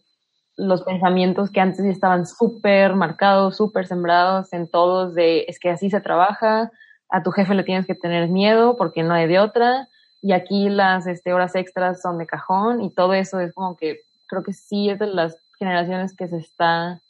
[0.56, 5.88] los pensamientos que antes estaban súper marcados, súper sembrados en todos de es que así
[5.88, 6.70] se trabaja,
[7.10, 9.88] a tu jefe le tienes que tener miedo porque no hay de otra,
[10.20, 14.00] y aquí las este, horas extras son de cajón y todo eso es como que
[14.26, 17.00] creo que sí es de las generaciones que se está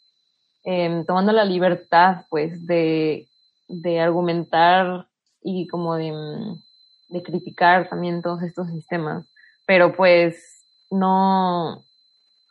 [0.64, 3.27] em, tomando la libertad pues de,
[3.68, 5.06] de argumentar
[5.42, 6.60] y como mm,
[7.08, 9.26] de, criticar también todos estos sistemas.
[9.66, 11.84] Pero pues no,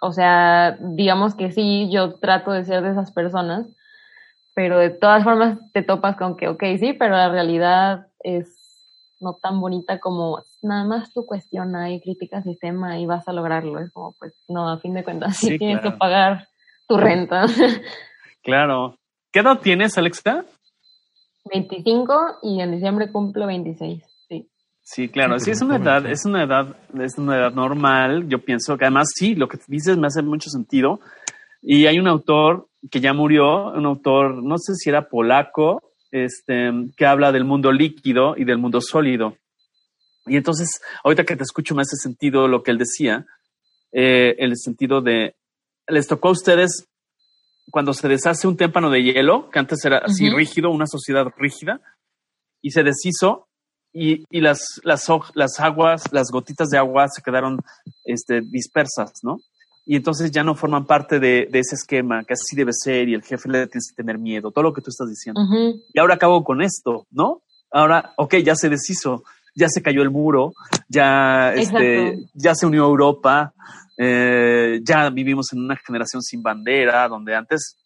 [0.02, 3.68] o sea, digamos que sí, yo trato de ser de esas personas,
[4.54, 8.54] pero de todas formas te topas con que, ok, sí, pero la realidad es
[9.20, 13.34] no tan bonita como nada más tu cuestiona y critica el sistema y vas a
[13.34, 13.80] lograrlo.
[13.80, 16.48] Es como, pues, no, a fin de cuentas, sí, tienes que pagar
[16.88, 17.46] tu renta.
[18.44, 18.98] Claro.
[19.34, 20.46] ¿Qué edad tienes, Alexa?
[21.52, 24.04] 25 y en diciembre cumplo 26.
[24.28, 24.50] Sí.
[24.82, 28.28] Sí, claro, sí, es una edad, es una edad, es una edad normal.
[28.30, 31.00] Yo pienso que además sí, lo que dices me hace mucho sentido.
[31.62, 35.82] Y hay un autor que ya murió, un autor, no sé si era polaco,
[36.12, 39.36] este, que habla del mundo líquido y del mundo sólido.
[40.26, 43.26] Y entonces, ahorita que te escucho me hace sentido lo que él decía,
[43.92, 45.36] eh, el sentido de,
[45.88, 46.88] les tocó a ustedes
[47.70, 51.82] cuando se deshace un témpano de hielo, que antes era así rígido, una sociedad rígida,
[52.62, 53.48] y se deshizo
[53.94, 57.60] y, y las, las, las, aguas, las gotitas de agua se quedaron
[58.06, 59.40] este, dispersas, ¿no?
[59.86, 63.14] Y entonces ya no forman parte de, de, ese esquema, que así debe ser y
[63.14, 65.42] el jefe le tienes que tener miedo, todo lo que tú estás diciendo.
[65.94, 67.42] Y ahora acabo con esto, ¿no?
[67.72, 69.24] Ahora, ok, ya se deshizo,
[69.56, 70.54] ya se cayó el muro,
[70.90, 73.54] ya, este, ya se unió Europa,
[73.98, 77.78] eh, ya vivimos en una generación sin bandera, donde antes,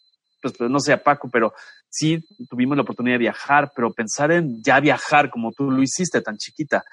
[0.41, 1.53] pues, pues, no sé, Paco, pero
[1.89, 6.21] sí tuvimos la oportunidad de viajar, pero pensar en ya viajar como tú lo hiciste
[6.21, 6.83] tan chiquita,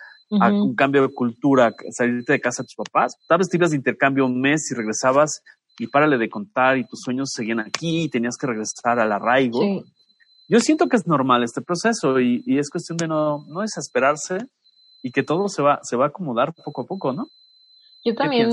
[0.41, 3.71] a un cambio de cultura, salirte de casa de tus papás, tal vez te ibas
[3.71, 5.41] de intercambio un mes y regresabas
[5.79, 9.85] y párale de contar y tus sueños seguían aquí y tenías que regresar al arraigo.
[10.49, 14.39] Yo siento que es normal este proceso y, y, es cuestión de no, no desesperarse
[15.03, 17.29] y que todo se va, se va a acomodar poco a poco, ¿no?
[18.05, 18.51] Yo también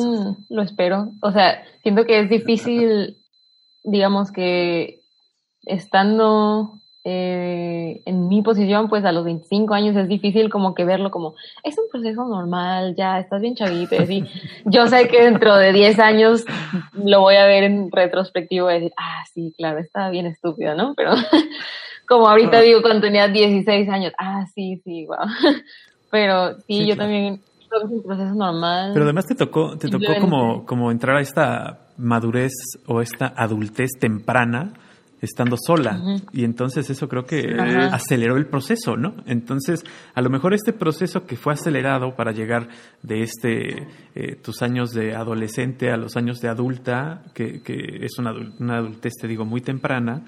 [0.50, 1.12] lo espero.
[1.22, 3.18] O sea, siento que es difícil,
[3.84, 5.02] digamos que
[5.66, 11.12] estando eh, en mi posición, pues a los 25 años es difícil como que verlo
[11.12, 14.26] como, es un proceso normal, ya estás bien chavito, y
[14.66, 16.46] yo sé que dentro de 10 años
[16.94, 20.96] lo voy a ver en retrospectivo y decir, ah, sí, claro, estaba bien estúpido, ¿no?
[20.96, 21.12] Pero
[22.08, 25.28] como ahorita digo cuando tenía 16 años, ah, sí, sí, wow.
[26.10, 27.42] Pero sí, yo también
[27.76, 28.92] creo que es un proceso normal.
[28.94, 32.54] Pero además te tocó, te tocó como, como entrar a esta madurez
[32.88, 34.74] o esta adultez temprana
[35.22, 36.00] estando sola.
[36.32, 37.56] Y entonces eso creo que
[37.92, 39.16] aceleró el proceso, ¿no?
[39.26, 42.68] Entonces, a lo mejor este proceso que fue acelerado para llegar
[43.02, 48.18] de este, eh, tus años de adolescente a los años de adulta, que, que es
[48.20, 50.24] una, una, adultez, te digo, muy temprana,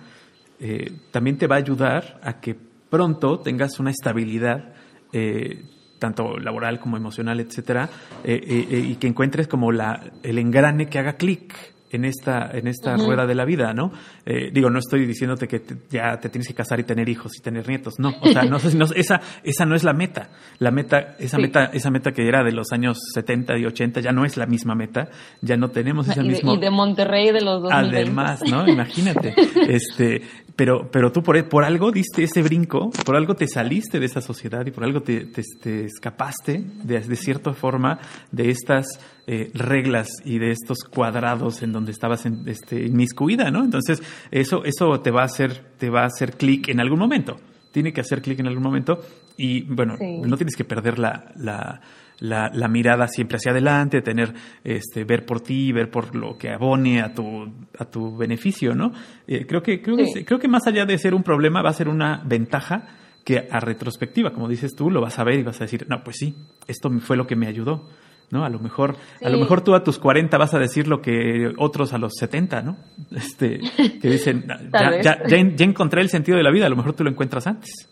[0.60, 2.56] eh, también te va a ayudar a que
[2.90, 4.74] pronto tengas una estabilidad.
[5.14, 5.64] Eh,
[6.00, 7.90] tanto laboral como emocional, etcétera,
[8.24, 11.56] y que encuentres como la, el engrane que haga clic,
[11.90, 13.92] en esta, en esta rueda de la vida, ¿no?
[14.26, 17.42] Eh, digo, no estoy diciéndote que ya te tienes que casar y tener hijos y
[17.42, 18.14] tener nietos, no.
[18.22, 20.30] O sea, no sé si no, esa, esa no es la meta.
[20.60, 24.12] La meta, esa meta, esa meta que era de los años 70 y 80 ya
[24.12, 25.10] no es la misma meta,
[25.42, 26.56] ya no tenemos ese mismo.
[26.56, 27.98] Y de Monterrey de los 2020.
[27.98, 28.68] Además, ¿no?
[28.68, 29.34] Imagínate.
[29.70, 30.24] este,
[30.58, 34.22] pero, pero tú por, por algo diste ese brinco, por algo te saliste de esa
[34.22, 38.00] sociedad y por algo te, te, escapaste de, de, cierta forma
[38.32, 38.88] de estas
[39.28, 43.64] eh, reglas y de estos cuadrados en donde estabas en, este, inmiscuida, ¿no?
[43.64, 44.02] Entonces,
[44.32, 47.38] eso, eso te va a hacer, te va a hacer clic en algún momento.
[47.72, 49.00] Tiene que hacer clic en algún momento
[49.38, 51.82] y, bueno, no tienes que perder la, la
[52.20, 56.50] la, la, mirada siempre hacia adelante, tener, este, ver por ti, ver por lo que
[56.50, 58.92] abone a tu, a tu beneficio, ¿no?
[59.28, 61.74] Eh, creo que, creo, que, creo que más allá de ser un problema, va a
[61.74, 62.88] ser una ventaja
[63.24, 66.04] que a retrospectiva, como dices tú, lo vas a ver y vas a decir, no,
[66.04, 66.36] pues sí,
[66.68, 67.90] esto fue lo que me ayudó.
[68.30, 68.44] ¿no?
[68.44, 71.54] A lo mejor, a lo mejor tú a tus 40 vas a decir lo que
[71.58, 72.78] otros a los 70, ¿no?
[73.12, 73.60] Este,
[74.02, 77.04] que dicen, ya, ya, ya, encontré el sentido de la vida, a lo mejor tú
[77.04, 77.90] lo encuentras antes.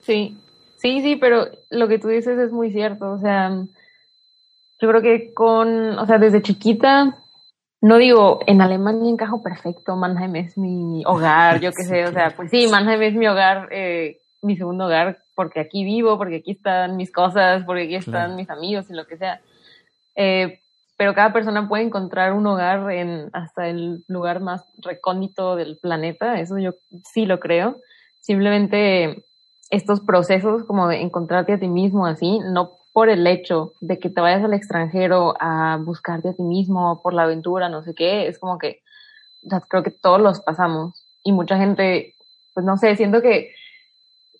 [0.00, 0.36] Sí,
[0.82, 3.12] Sí, sí, pero lo que tú dices es muy cierto.
[3.12, 3.50] O sea,
[4.80, 7.18] yo creo que con, o sea, desde chiquita,
[7.80, 12.34] no digo, en Alemania encajo perfecto, Mannheim es mi hogar, yo qué sé, o sea,
[12.34, 16.50] pues sí, Mannheim es mi hogar, eh, mi segundo hogar, porque aquí vivo, porque aquí
[16.50, 19.40] están mis cosas, porque aquí están mis amigos y lo que sea.
[20.16, 20.58] Eh,
[20.96, 26.40] pero cada persona puede encontrar un hogar en hasta el lugar más recóndito del planeta,
[26.40, 26.72] eso yo
[27.04, 27.76] sí lo creo.
[28.20, 29.24] Simplemente
[29.72, 34.10] estos procesos como de encontrarte a ti mismo así, no por el hecho de que
[34.10, 38.28] te vayas al extranjero a buscarte a ti mismo, por la aventura, no sé qué,
[38.28, 38.82] es como que,
[39.50, 42.14] o creo que todos los pasamos y mucha gente,
[42.52, 43.54] pues no sé, siento que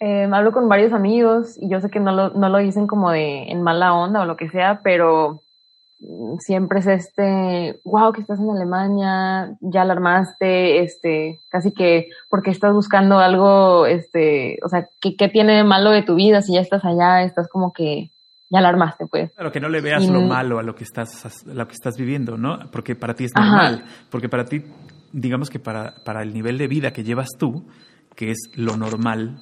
[0.00, 3.10] eh, hablo con varios amigos y yo sé que no lo, no lo dicen como
[3.10, 5.40] de en mala onda o lo que sea, pero
[6.40, 12.72] siempre es este, wow, que estás en Alemania, ya alarmaste, este, casi que porque estás
[12.72, 16.60] buscando algo, este, o sea, ¿qué, ¿qué, tiene de malo de tu vida si ya
[16.60, 17.22] estás allá?
[17.22, 18.10] Estás como que
[18.50, 19.32] ya alarmaste, pues.
[19.32, 21.96] Claro, que no le veas lo malo a lo que estás, a lo que estás
[21.96, 22.70] viviendo, ¿no?
[22.70, 24.62] Porque para ti es normal, porque para ti,
[25.12, 27.64] digamos que para, para el nivel de vida que llevas tú,
[28.14, 29.38] que es lo normal,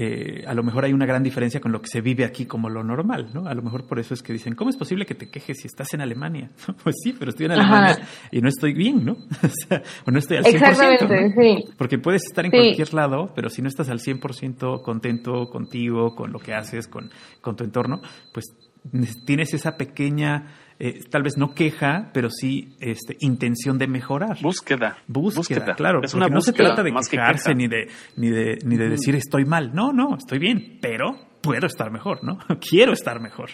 [0.00, 2.70] eh, a lo mejor hay una gran diferencia con lo que se vive aquí como
[2.70, 3.48] lo normal, ¿no?
[3.48, 5.66] A lo mejor por eso es que dicen, ¿cómo es posible que te quejes si
[5.66, 6.50] estás en Alemania?
[6.84, 7.98] pues sí, pero estoy en Alemania
[8.30, 9.14] y no estoy bien, ¿no?
[9.42, 10.54] o sea, o no estoy al 100%.
[10.54, 11.64] Exactamente, sí.
[11.76, 16.30] Porque puedes estar en cualquier lado, pero si no estás al 100% contento contigo, con
[16.30, 18.00] lo que haces, con, con tu entorno,
[18.32, 18.46] pues
[19.26, 20.46] tienes esa pequeña
[20.80, 24.38] eh, tal vez no queja, pero sí este, intención de mejorar.
[24.40, 24.98] Búsqueda.
[25.08, 26.00] Búsqueda, claro.
[26.02, 29.44] Es una no se trata de quejarse ni de, ni de, ni de decir estoy
[29.44, 29.74] mal.
[29.74, 32.38] No, no, estoy bien, pero puedo estar mejor, ¿no?
[32.60, 33.50] Quiero estar mejor.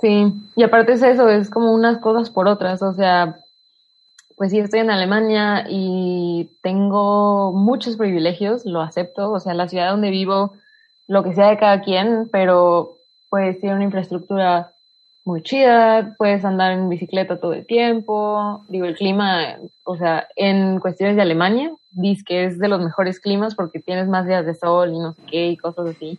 [0.00, 3.34] Sí, y aparte es eso, es como unas cosas por otras, o sea,
[4.36, 9.90] pues sí, estoy en Alemania y tengo muchos privilegios, lo acepto, o sea, la ciudad
[9.90, 10.52] donde vivo,
[11.08, 12.98] lo que sea de cada quien, pero
[13.28, 14.72] pues tiene una infraestructura
[15.28, 20.80] muy chida, puedes andar en bicicleta todo el tiempo, digo, el clima, o sea, en
[20.80, 24.54] cuestiones de Alemania, dices que es de los mejores climas porque tienes más días de
[24.54, 26.18] sol y no sé qué y cosas así.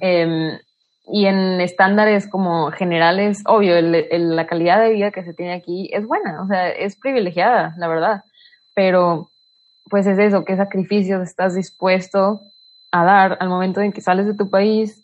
[0.00, 0.58] Em,
[1.06, 6.04] y en estándares como generales, obvio, la calidad de vida que se tiene aquí es
[6.04, 8.24] buena, o sea, es privilegiada, la verdad,
[8.74, 9.28] pero
[9.88, 12.40] pues es eso, qué sacrificios estás dispuesto
[12.90, 15.01] a dar al momento en que sales de tu país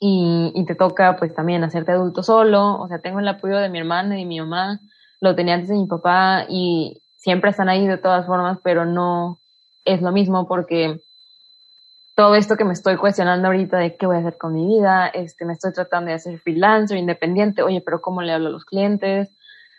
[0.00, 3.68] y, y, te toca pues también hacerte adulto solo, o sea, tengo el apoyo de
[3.68, 4.80] mi hermana y mi mamá,
[5.20, 9.38] lo tenía antes de mi papá y siempre están ahí de todas formas, pero no
[9.84, 11.00] es lo mismo porque
[12.14, 15.06] todo esto que me estoy cuestionando ahorita de qué voy a hacer con mi vida,
[15.06, 18.64] este, me estoy tratando de hacer freelancer, independiente, oye, pero ¿cómo le hablo a los
[18.64, 19.30] clientes?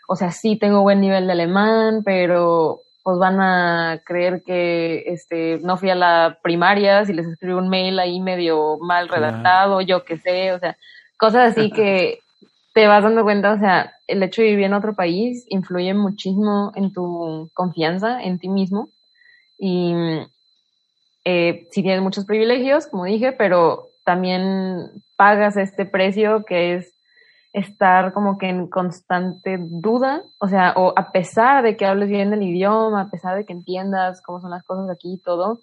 [0.08, 5.58] O sea, sí tengo buen nivel de alemán, pero pues van a creer que este
[5.62, 10.04] no fui a la primaria si les escribo un mail ahí medio mal redactado, yo
[10.04, 10.76] qué sé, o sea,
[11.16, 12.20] cosas así que
[12.74, 16.72] te vas dando cuenta, o sea, el hecho de vivir en otro país influye muchísimo
[16.74, 18.88] en tu confianza en ti mismo.
[19.58, 19.92] Y
[21.24, 26.94] eh, si tienes muchos privilegios, como dije, pero también pagas este precio que es
[27.52, 32.32] estar como que en constante duda, o sea, o a pesar de que hables bien
[32.32, 35.60] el idioma, a pesar de que entiendas cómo son las cosas aquí y todo,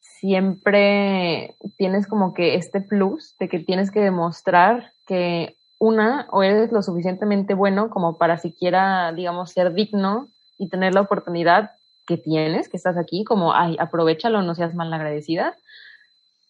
[0.00, 6.70] siempre tienes como que este plus de que tienes que demostrar que una, o eres
[6.72, 10.28] lo suficientemente bueno como para siquiera, digamos, ser digno
[10.58, 11.70] y tener la oportunidad
[12.06, 15.56] que tienes, que estás aquí, como, ay, aprovechalo, no seas mal agradecida.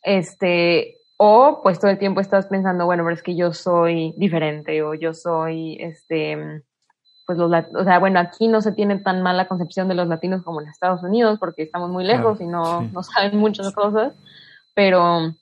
[0.03, 4.83] Este, o pues todo el tiempo estás pensando, bueno, pero es que yo soy diferente
[4.83, 6.63] o yo soy, este,
[7.27, 10.43] pues los, o sea, bueno, aquí no se tiene tan mala concepción de los latinos
[10.43, 14.15] como en Estados Unidos porque estamos muy lejos y no, no saben muchas cosas,
[14.73, 15.35] pero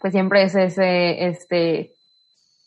[0.00, 1.94] pues siempre es ese, este,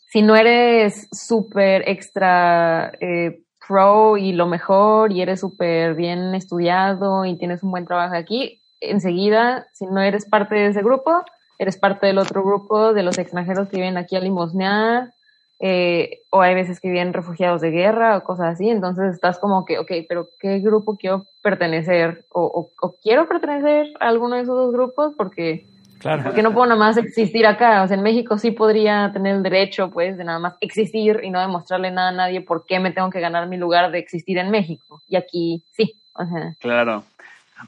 [0.08, 7.26] si no eres súper extra eh, pro y lo mejor y eres súper bien estudiado
[7.26, 11.22] y tienes un buen trabajo aquí, enseguida, si no eres parte de ese grupo,
[11.60, 15.12] eres parte del otro grupo de los extranjeros que vienen aquí a limosnear,
[15.58, 19.66] eh, o hay veces que vienen refugiados de guerra o cosas así, entonces estás como
[19.66, 22.24] que, ok, pero ¿qué grupo quiero pertenecer?
[22.32, 25.66] O, o, quiero pertenecer a alguno de esos dos grupos porque,
[25.98, 26.22] claro.
[26.24, 29.42] porque no puedo nada más existir acá, o sea, en México sí podría tener el
[29.42, 32.90] derecho, pues, de nada más existir y no demostrarle nada a nadie por qué me
[32.90, 36.56] tengo que ganar mi lugar de existir en México, y aquí sí, o sea.
[36.58, 37.04] Claro.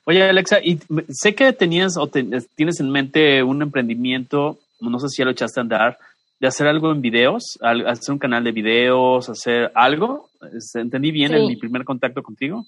[0.04, 0.78] Oye, Alexa, y
[1.08, 5.60] sé que tenías o tienes en mente un emprendimiento, no sé si ya lo echaste
[5.60, 5.98] a andar,
[6.40, 10.28] de hacer algo en videos, hacer un canal de videos, hacer algo.
[10.74, 12.66] ¿Entendí bien en mi primer contacto contigo?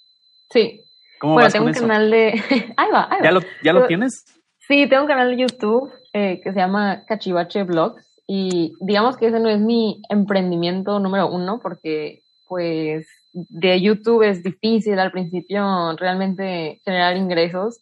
[0.50, 0.80] Sí.
[1.18, 2.40] ¿Cómo bueno, tengo un canal de...
[2.76, 3.24] ahí va, ahí va.
[3.24, 4.24] ¿Ya lo, ya lo tienes?
[4.60, 9.26] Sí, tengo un canal de YouTube eh, que se llama Cachivache Vlogs y digamos que
[9.26, 15.94] ese no es mi emprendimiento número uno porque pues de YouTube es difícil al principio
[15.96, 17.80] realmente generar ingresos.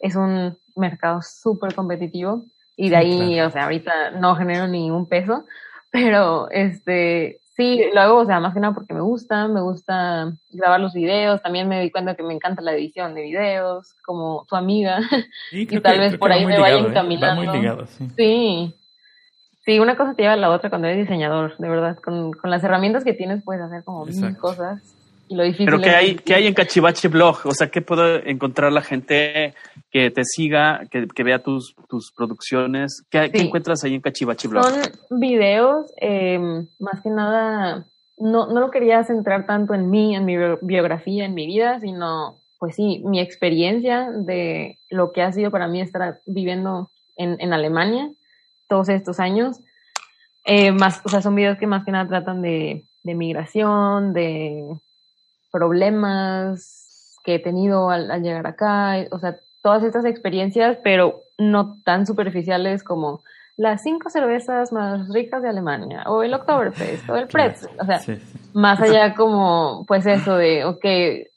[0.00, 2.44] Es un mercado súper competitivo
[2.76, 5.44] y de ahí, o sea, ahorita no genero ni un peso,
[5.92, 10.32] pero este, sí, lo hago, o sea, más que nada porque me gusta, me gusta
[10.50, 14.44] grabar los videos, también me di cuenta que me encanta la edición de videos, como
[14.48, 14.98] tu amiga,
[15.52, 16.86] y tal vez por ahí me vaya ¿eh?
[16.88, 17.86] encaminando.
[17.86, 18.08] sí.
[18.16, 18.74] Sí,
[19.66, 21.96] una cosa te lleva a la otra cuando eres diseñador, de verdad.
[21.96, 24.82] Con, con las herramientas que tienes puedes hacer como mil cosas.
[25.26, 27.38] Y lo difícil Pero ¿qué hay, ¿qué hay en Cachivache Blog?
[27.44, 29.54] O sea, ¿qué puede encontrar la gente
[29.90, 33.04] que te siga, que, que vea tus, tus producciones?
[33.08, 34.64] ¿Qué, encuentras ahí en Cachivache Blog?
[34.64, 36.38] Son videos, eh,
[36.78, 37.86] más que nada,
[38.18, 42.36] no, no lo quería centrar tanto en mí, en mi biografía, en mi vida, sino,
[42.58, 47.54] pues sí, mi experiencia de lo que ha sido para mí estar viviendo en, en
[47.54, 48.10] Alemania
[48.74, 49.60] todos estos años.
[50.44, 54.66] Eh, más, o sea, son videos que más que nada tratan de, de migración, de
[55.52, 62.04] problemas que he tenido al, llegar acá, o sea, todas estas experiencias, pero no tan
[62.04, 63.20] superficiales como
[63.56, 68.00] las cinco cervezas más ricas de Alemania, o el Oktoberfest, o el Pretzel, o sea,
[68.54, 70.84] más allá como, pues eso de, ok,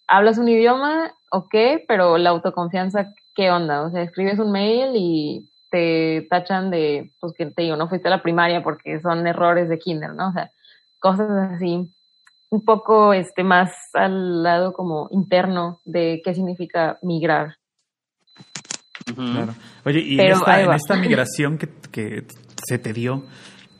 [0.07, 1.53] hablas un idioma, ok,
[1.87, 3.83] pero la autoconfianza, ¿qué onda?
[3.83, 8.07] O sea, escribes un mail y te tachan de, pues que te digo, no fuiste
[8.07, 10.29] a la primaria porque son errores de kinder, ¿no?
[10.29, 10.51] O sea,
[10.99, 11.91] cosas así,
[12.49, 17.55] un poco este más al lado como interno de qué significa migrar.
[19.15, 19.53] Claro.
[19.85, 22.25] Oye, y en esta, migración que, que,
[22.67, 23.25] se te dio,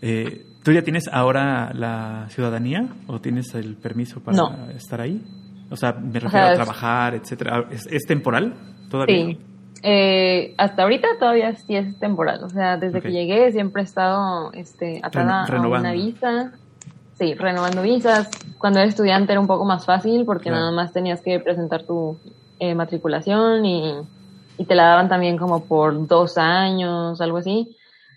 [0.02, 5.22] eh, ¿tú ya tienes ahora la ciudadanía o tienes el permiso para estar ahí?
[5.70, 7.68] O sea, me refiero a trabajar, etcétera.
[7.72, 8.54] ¿Es, temporal
[8.90, 9.26] todavía?
[9.26, 9.40] Sí.
[9.84, 14.52] Eh, hasta ahorita todavía sí es temporal, o sea, desde que llegué siempre he estado
[14.54, 16.52] este, atada a una visa.
[17.18, 18.30] Sí, renovando visas.
[18.60, 22.18] Cuando eres estudiante era un poco más fácil porque nada más tenías que presentar tu
[22.60, 23.96] eh, matriculación y,
[24.60, 27.76] y, te la daban también como por dos años, algo así.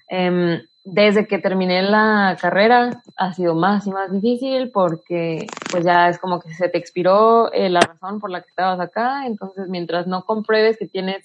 [0.09, 6.09] Em, desde que terminé la carrera ha sido más y más difícil porque pues ya
[6.09, 9.69] es como que se te expiró eh, la razón por la que estabas acá, entonces
[9.69, 11.25] mientras no compruebes que tienes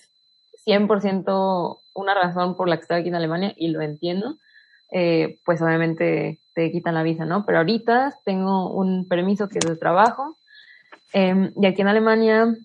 [0.66, 4.36] 100% una razón por la que estoy aquí en Alemania y lo entiendo,
[4.92, 7.46] eh, pues obviamente te quitan la visa, ¿no?
[7.46, 10.36] Pero ahorita tengo un permiso que es de trabajo
[11.14, 12.56] em, y aquí en Alemania,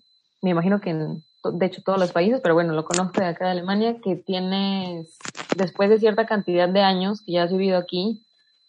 [0.41, 3.51] me imagino que de hecho todos los países, pero bueno, lo conozco de acá de
[3.51, 5.17] Alemania, que tienes,
[5.55, 8.23] después de cierta cantidad de años que ya has vivido aquí,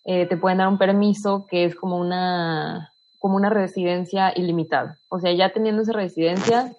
[0.04, 4.98] eh, te pueden dar un permiso que es como una como una residencia ilimitada.
[5.08, 6.72] O sea, ya teniendo esa residencia,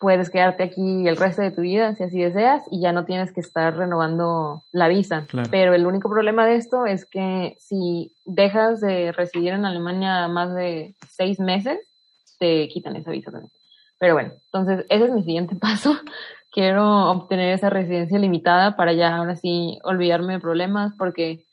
[0.00, 3.32] puedes quedarte aquí el resto de tu vida si así deseas y ya no tienes
[3.32, 5.26] que estar renovando la visa.
[5.50, 10.54] Pero el único problema de esto es que si dejas de residir en Alemania más
[10.54, 11.78] de seis meses,
[12.38, 13.52] te quitan esa visa también.
[13.98, 15.94] Pero bueno, entonces ese es mi siguiente paso.
[16.50, 21.44] Quiero obtener esa residencia limitada para ya ahora sí olvidarme de problemas porque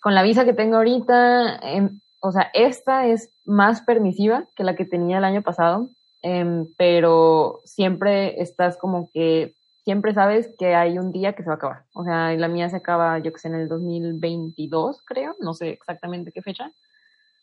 [0.00, 4.76] con la visa que tengo ahorita, em, o sea, esta es más permisiva que la
[4.76, 5.88] que tenía el año pasado
[6.22, 9.54] Em, pero siempre estás como que,
[9.84, 11.84] siempre sabes que hay un día que se va a acabar.
[11.94, 15.70] O sea, la mía se acaba, yo que sé, en el 2022, creo, no sé
[15.70, 16.72] exactamente qué fecha.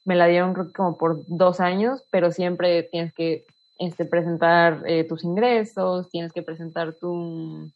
[0.05, 3.45] Me la dieron creo que como por dos años, pero siempre tienes que
[3.80, 7.71] este, presentar eh, tus ingresos, tienes que presentar tu,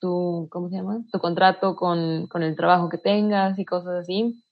[0.00, 1.02] tu, ¿cómo se llama?
[1.12, 4.42] Tu contrato con, con el trabajo que tengas y cosas así.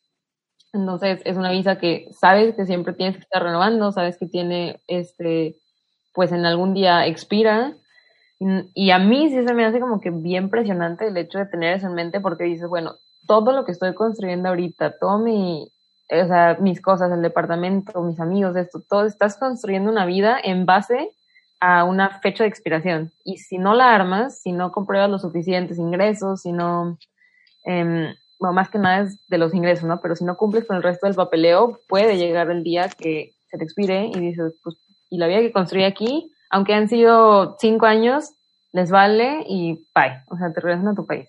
[0.78, 4.80] Entonces es una visa que sabes que siempre tienes que estar renovando, sabes que tiene,
[4.86, 5.56] este,
[6.14, 7.74] pues en algún día expira.
[8.74, 11.76] Y, a mí sí se me hace como que bien impresionante el hecho de tener
[11.76, 12.94] eso en mente porque dices, bueno,
[13.26, 15.68] todo lo que estoy construyendo ahorita, todo mi,
[16.08, 20.66] o sea, mis cosas, el departamento, mis amigos, esto, todo, estás construyendo una vida en
[20.66, 21.10] base
[21.60, 23.10] a una fecha de expiración.
[23.24, 26.96] Y si no la armas, si no compruebas los suficientes ingresos, si no,
[27.64, 30.00] eh, bueno, más que nada es de los ingresos, ¿no?
[30.00, 33.58] Pero si no cumples con el resto del papeleo, puede llegar el día que se
[33.58, 34.76] te expire y dices, pues,
[35.10, 38.32] y la vida que construí aquí, aunque han sido cinco años,
[38.72, 41.28] les vale y bye, o sea, te regresan a tu país.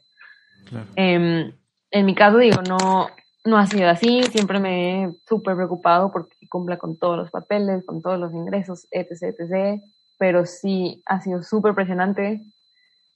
[0.95, 1.51] Em,
[1.91, 3.07] en mi caso, digo, no,
[3.45, 7.85] no ha sido así, siempre me he súper preocupado porque cumpla con todos los papeles,
[7.85, 9.81] con todos los ingresos, etc., etc.,
[10.17, 12.41] pero sí ha sido súper presionante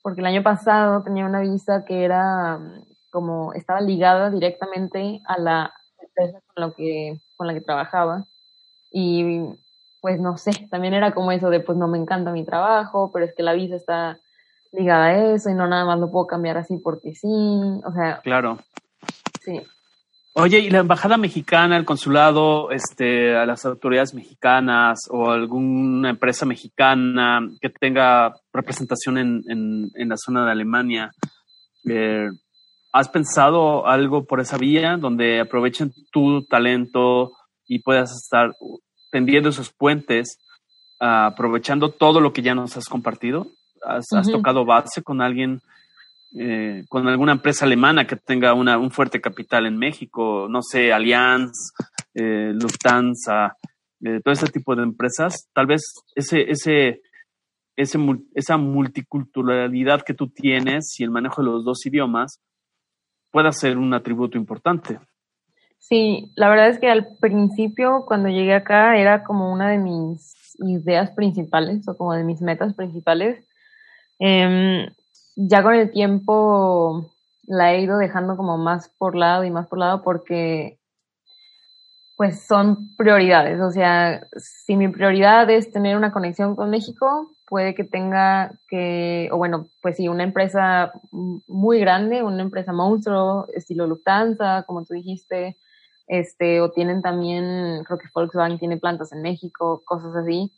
[0.02, 2.58] porque el año pasado tenía una visa que era
[3.14, 8.24] como estaba ligada directamente a la empresa con, lo que, con la que trabajaba.
[8.90, 9.44] Y
[10.00, 13.24] pues no sé, también era como eso de pues no me encanta mi trabajo, pero
[13.24, 14.18] es que la visa está
[14.72, 18.20] ligada a eso y no nada más lo puedo cambiar así porque sí, o sea.
[18.24, 18.58] Claro.
[19.40, 19.62] Sí.
[20.32, 26.44] Oye, ¿y la embajada mexicana, el consulado, este, a las autoridades mexicanas o alguna empresa
[26.46, 31.12] mexicana que tenga representación en, en, en la zona de Alemania,
[31.88, 32.30] eh,
[32.94, 37.32] ¿Has pensado algo por esa vía donde aprovechen tu talento
[37.66, 38.52] y puedas estar
[39.10, 40.38] tendiendo esos puentes,
[41.00, 43.48] aprovechando todo lo que ya nos has compartido?
[43.84, 45.60] ¿Has, tocado base con alguien,
[46.38, 50.46] eh, con alguna empresa alemana que tenga una, un fuerte capital en México?
[50.48, 51.72] No sé, Allianz,
[52.14, 53.56] eh, Lufthansa,
[54.04, 55.48] eh, todo ese tipo de empresas.
[55.52, 55.82] Tal vez
[56.14, 57.02] ese, ese,
[57.74, 57.98] ese,
[58.36, 62.38] esa multiculturalidad que tú tienes y el manejo de los dos idiomas
[63.34, 65.00] pueda ser un atributo importante.
[65.80, 70.54] Sí, la verdad es que al principio, cuando llegué acá, era como una de mis
[70.60, 73.44] ideas principales o como de mis metas principales.
[74.20, 74.86] Em,
[75.34, 77.10] ya con el tiempo
[77.42, 80.78] la he ido dejando como más por lado y más por lado porque
[82.16, 83.60] pues son prioridades.
[83.60, 89.28] O sea, si mi prioridad es tener una conexión con México, puede que tenga que,
[89.32, 94.94] o bueno, pues sí, una empresa muy grande, una empresa monstruo, estilo Lufthansa, como tú
[94.94, 95.56] dijiste,
[96.06, 100.52] este, o tienen también, creo que Volkswagen tiene plantas en México, cosas así,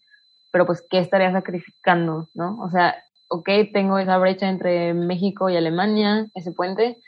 [0.52, 2.58] pero pues, ¿qué estaría sacrificando, no?
[2.60, 2.96] O sea,
[3.28, 6.98] ok, tengo esa brecha entre México y Alemania, ese puente,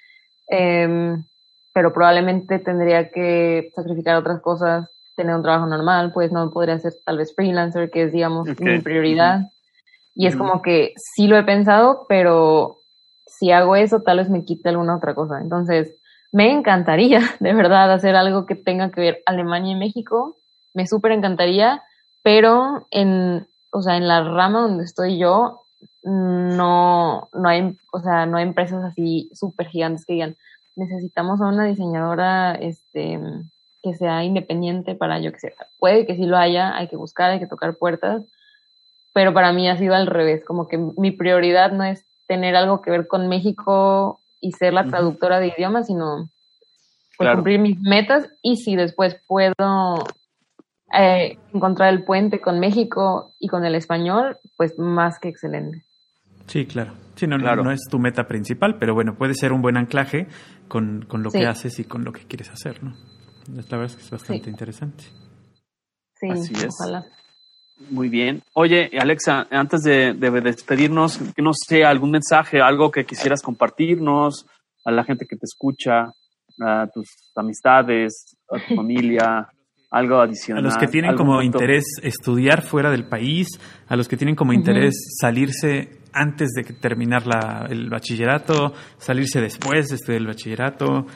[0.48, 1.24] em,
[1.72, 6.92] pero probablemente tendría que sacrificar otras cosas, tener un trabajo normal, pues no podría ser
[7.04, 9.42] tal vez freelancer, que es, digamos, mi prioridad.
[10.18, 12.78] Y es como que sí lo he pensado, pero
[13.24, 15.40] si hago eso, tal vez me quite alguna otra cosa.
[15.40, 15.94] Entonces,
[16.32, 20.34] me encantaría, de verdad, hacer algo que tenga que ver Alemania y México.
[20.74, 21.84] Me súper encantaría,
[22.24, 25.60] pero en, o sea, en la rama donde estoy yo,
[26.02, 30.34] no, no hay, o sea, no hay empresas así súper gigantes que digan,
[30.74, 33.20] necesitamos a una diseñadora, este,
[33.84, 35.54] que sea independiente para yo que sé.
[35.78, 38.24] Puede que sí lo haya, hay que buscar, hay que tocar puertas,
[39.18, 42.82] pero para mí ha sido al revés, como que mi prioridad no es tener algo
[42.82, 46.30] que ver con México y ser la traductora de idiomas, sino
[47.16, 50.06] pues, cumplir mis metas y si después puedo
[50.96, 55.82] eh, encontrar el puente con México y con el español, pues más que excelente.
[56.46, 56.92] Sí, claro.
[57.16, 60.28] Sí, no, no, es tu meta principal, pero bueno, puede ser un buen anclaje
[60.68, 62.94] con, con lo que haces y con lo que quieres hacer, ¿no?
[63.48, 65.02] La verdad es que es bastante interesante.
[66.14, 67.04] Sí, Así ojalá.
[67.90, 68.42] Muy bien.
[68.54, 74.46] Oye, Alexa, antes de, despedirnos, no sé, algún mensaje, algo que quisieras compartirnos
[74.84, 76.12] a la gente que te escucha,
[76.60, 77.06] a tus
[77.36, 79.46] amistades, a tu familia,
[79.90, 80.64] algo adicional.
[80.64, 83.46] A los que tienen como interés estudiar fuera del país,
[83.86, 89.40] a los que tienen como interés salirse antes de que terminar la- el bachillerato, salirse
[89.40, 91.06] después este, del bachillerato.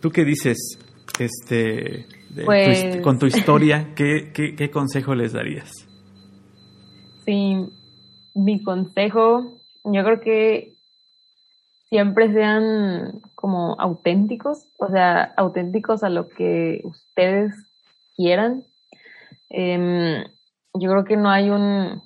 [0.00, 0.78] ¿Tú qué dices
[1.18, 3.94] este, de Pues- con tu historia?
[3.96, 5.70] ¿qué, qué, qué consejo les darías?
[7.24, 7.66] Sí,
[8.34, 10.72] mi consejo, yo creo que
[11.88, 17.52] siempre sean como auténticos, o sea, auténticos a lo que ustedes
[18.16, 18.62] quieran.
[19.48, 20.24] Em,
[20.74, 22.00] yo creo que no hay un,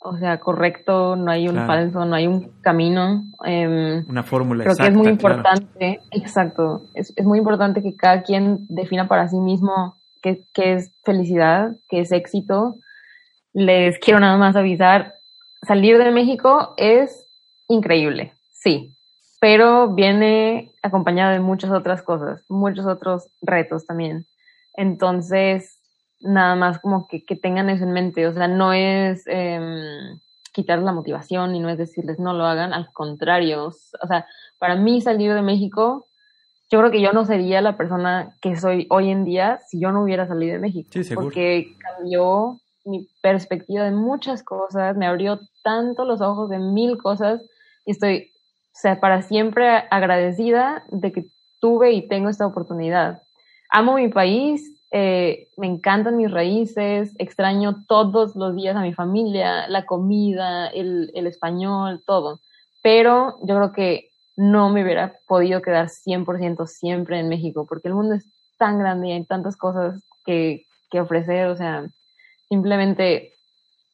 [0.00, 1.66] o sea, correcto, no hay un Claro.
[1.66, 3.24] falso, no hay un camino.
[3.44, 5.36] Em, Una fórmula Creo que es muy claro.
[5.36, 10.74] importante, exacto, es, es muy importante que cada quien defina para sí mismo qué, qué
[10.74, 12.76] es felicidad, qué es éxito.
[13.54, 15.14] Les quiero nada más avisar,
[15.62, 17.26] salir de México es
[17.68, 18.94] increíble, sí,
[19.40, 24.26] pero viene acompañado de muchas otras cosas, muchos otros retos también.
[24.74, 25.78] Entonces,
[26.20, 29.22] nada más como que, que tengan eso en mente, o sea, no es...
[29.26, 30.18] em,
[30.52, 34.24] quitar la motivación y no es decirles no lo hagan, al contrario, o sea,
[34.60, 36.06] para mí salir de México,
[36.70, 39.90] yo creo que yo no sería la persona que soy hoy en día si yo
[39.90, 41.26] no hubiera salido de México, Sí, seguro.
[41.26, 47.42] porque cambió mi perspectiva de muchas cosas, me abrió tanto los ojos de mil cosas
[47.86, 48.30] y estoy,
[48.74, 51.26] o sea, para siempre agradecida de que
[51.60, 53.22] tuve y tengo esta oportunidad.
[53.70, 59.66] Amo mi país, eh, me encantan mis raíces, extraño todos los días a mi familia,
[59.68, 62.40] la comida, el, el español, todo.
[62.82, 67.94] Pero yo creo que no me hubiera podido quedar 100% siempre en México, porque el
[67.94, 68.26] mundo es
[68.58, 71.86] tan grande y hay tantas cosas que, que ofrecer, o sea,
[72.54, 73.34] simplemente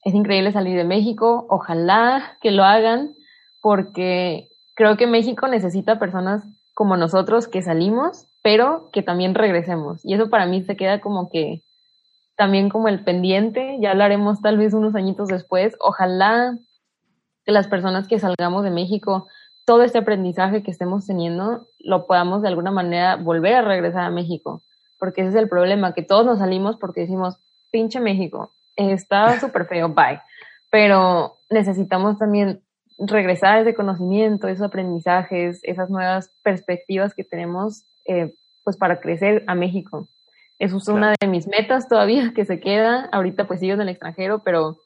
[0.04, 3.14] es increíble salir de México, ojalá que lo hagan,
[3.62, 6.42] porque creo que México necesita personas
[6.74, 10.04] como nosotros que salimos, pero que también regresemos.
[10.04, 11.62] Y eso para mí se queda como que
[12.36, 16.56] también como el pendiente, ya hablaremos tal vez unos añitos después, ojalá
[17.44, 19.26] que las personas que salgamos de México,
[19.66, 24.10] todo este aprendizaje que estemos teniendo, lo podamos de alguna manera volver a regresar a
[24.10, 24.62] México,
[24.98, 27.38] porque ese es el problema, que todos nos salimos porque decimos,
[27.70, 30.20] pinche México, está súper feo, bye.
[30.70, 32.62] Pero necesitamos también
[32.98, 39.42] regresar a ese conocimiento, esos aprendizajes, esas nuevas perspectivas que tenemos, eh, pues para crecer
[39.46, 40.08] a México.
[40.58, 43.08] Eso es una de mis metas todavía que se queda.
[43.12, 44.76] Ahorita pues sigo en el extranjero, pero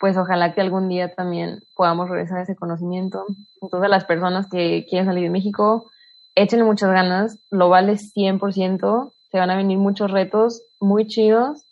[0.00, 3.24] pues ojalá que algún día también podamos regresar a ese conocimiento.
[3.62, 5.88] Entonces las personas que quieren salir de México,
[6.34, 11.64] échenle muchas ganas, lo vale 100%, se van a venir muchos retos muy chidos,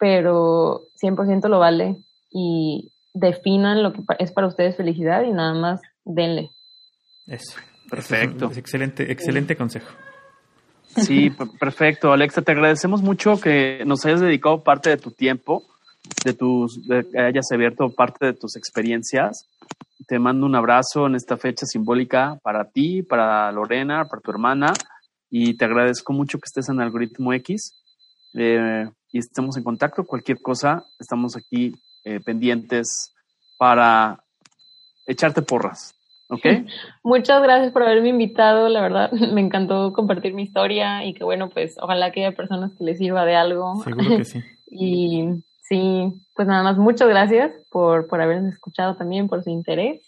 [0.00, 1.98] pero 100% lo vale
[2.32, 6.50] y definan lo que es para ustedes felicidad y nada más denle.
[7.26, 7.56] Eso.
[7.88, 8.46] Perfecto.
[8.50, 9.90] Es excelente, excelente consejo.
[10.96, 12.12] Sí, per- perfecto.
[12.12, 15.64] Alexa, te agradecemos mucho que nos hayas dedicado parte de tu tiempo,
[16.24, 19.48] de tus, de que hayas abierto parte de tus experiencias.
[20.06, 24.72] Te mando un abrazo en esta fecha simbólica para ti, para Lorena, para tu hermana,
[25.28, 27.74] y te agradezco mucho que estés en Algoritmo X.
[28.34, 30.04] Eh, y estemos en contacto.
[30.04, 31.74] Cualquier cosa, estamos aquí
[32.04, 33.14] eh, pendientes
[33.58, 34.22] para
[35.06, 35.94] echarte porras.
[36.28, 36.44] ¿Ok?
[37.04, 41.48] Muchas gracias por haberme invitado, la verdad me encantó compartir mi historia y que bueno,
[41.50, 43.82] pues ojalá que haya personas que les sirva de algo.
[43.84, 44.40] Seguro que sí.
[44.72, 50.00] Y sí, pues nada más, muchas gracias por, por habernos escuchado también, por su interés.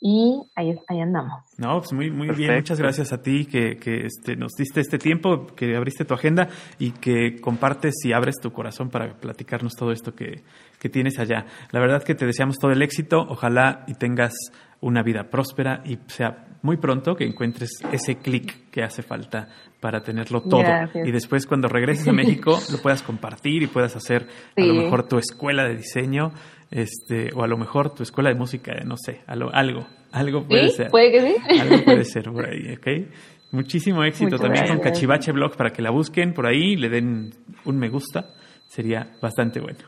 [0.00, 1.42] Y ahí, ahí andamos.
[1.56, 2.54] No, pues muy, muy bien.
[2.54, 6.48] Muchas gracias a ti que, que este, nos diste este tiempo, que abriste tu agenda
[6.78, 10.42] y que compartes y abres tu corazón para platicarnos todo esto que,
[10.78, 11.46] que tienes allá.
[11.70, 13.26] La verdad que te deseamos todo el éxito.
[13.28, 14.34] Ojalá y tengas
[14.80, 19.48] una vida próspera y sea muy pronto que encuentres ese clic que hace falta
[19.80, 20.60] para tenerlo todo.
[20.60, 21.06] Gracias.
[21.06, 25.08] Y después cuando regreses a México lo puedas compartir y puedas hacer a lo mejor
[25.08, 26.32] tu escuela de diseño
[26.70, 30.68] este o a lo mejor tu escuela de música, no sé, algo, algo, algo puede
[30.70, 30.76] ¿Sí?
[30.76, 30.90] ser.
[30.90, 31.60] ¿Puede que sí?
[31.60, 33.08] Algo puede ser por ahí, ¿ok?
[33.52, 34.94] Muchísimo éxito Muchas también con gracias.
[34.94, 37.32] Cachivache Blog para que la busquen por ahí, le den
[37.64, 38.34] un me gusta,
[38.68, 39.80] sería bastante bueno.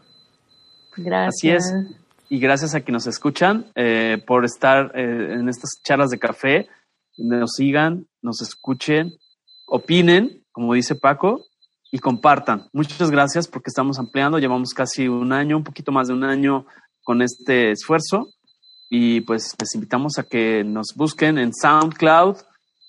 [0.97, 1.65] Gracias.
[1.65, 1.97] Así es.
[2.31, 6.69] Y gracias a quienes nos escuchan eh, por estar eh, en estas charlas de café.
[7.17, 9.13] Nos sigan, nos escuchen,
[9.67, 11.45] opinen, como dice Paco,
[11.91, 12.69] y compartan.
[12.73, 14.39] Muchas gracias porque estamos ampliando.
[14.39, 16.67] Llevamos casi un año, un poquito más de un año
[17.03, 18.29] con este esfuerzo.
[18.91, 22.37] Y pues les invitamos a que nos busquen en SoundCloud,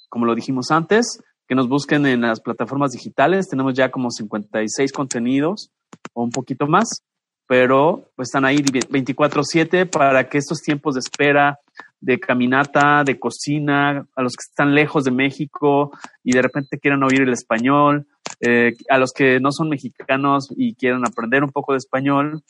[0.09, 3.47] como lo dijimos antes, que nos busquen en las plataformas digitales.
[3.49, 5.71] Tenemos ya como 56 contenidos
[6.13, 7.03] o un poquito más
[7.49, 11.59] pero pues están ahí 24/7 para que estos tiempos de espera
[12.01, 15.91] de caminata, de cocina, a los que están lejos de México
[16.23, 18.07] y de repente quieran oír el español,
[18.41, 22.41] eh, a los que no son mexicanos y quieran aprender un poco de español,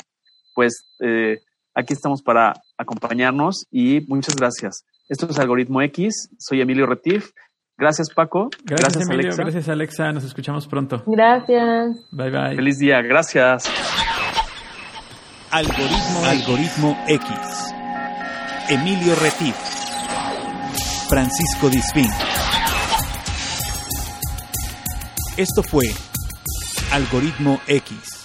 [0.53, 1.39] pues eh,
[1.73, 4.85] aquí estamos para acompañarnos y muchas gracias.
[5.07, 7.31] Esto es Algoritmo X, soy Emilio Retif.
[7.77, 8.49] Gracias Paco.
[8.65, 9.27] Gracias, Emilio.
[9.27, 9.43] Alexa.
[9.43, 10.11] Gracias Alexa.
[10.11, 11.01] Nos escuchamos pronto.
[11.07, 11.95] Gracias.
[12.11, 12.55] Bye bye.
[12.55, 13.01] Feliz día.
[13.01, 13.71] Gracias.
[15.49, 17.78] Algoritmo, Algoritmo X.
[18.69, 19.55] Emilio Retif.
[21.07, 22.07] Francisco Disfín.
[25.37, 25.91] Esto fue
[26.91, 28.18] Algoritmo X.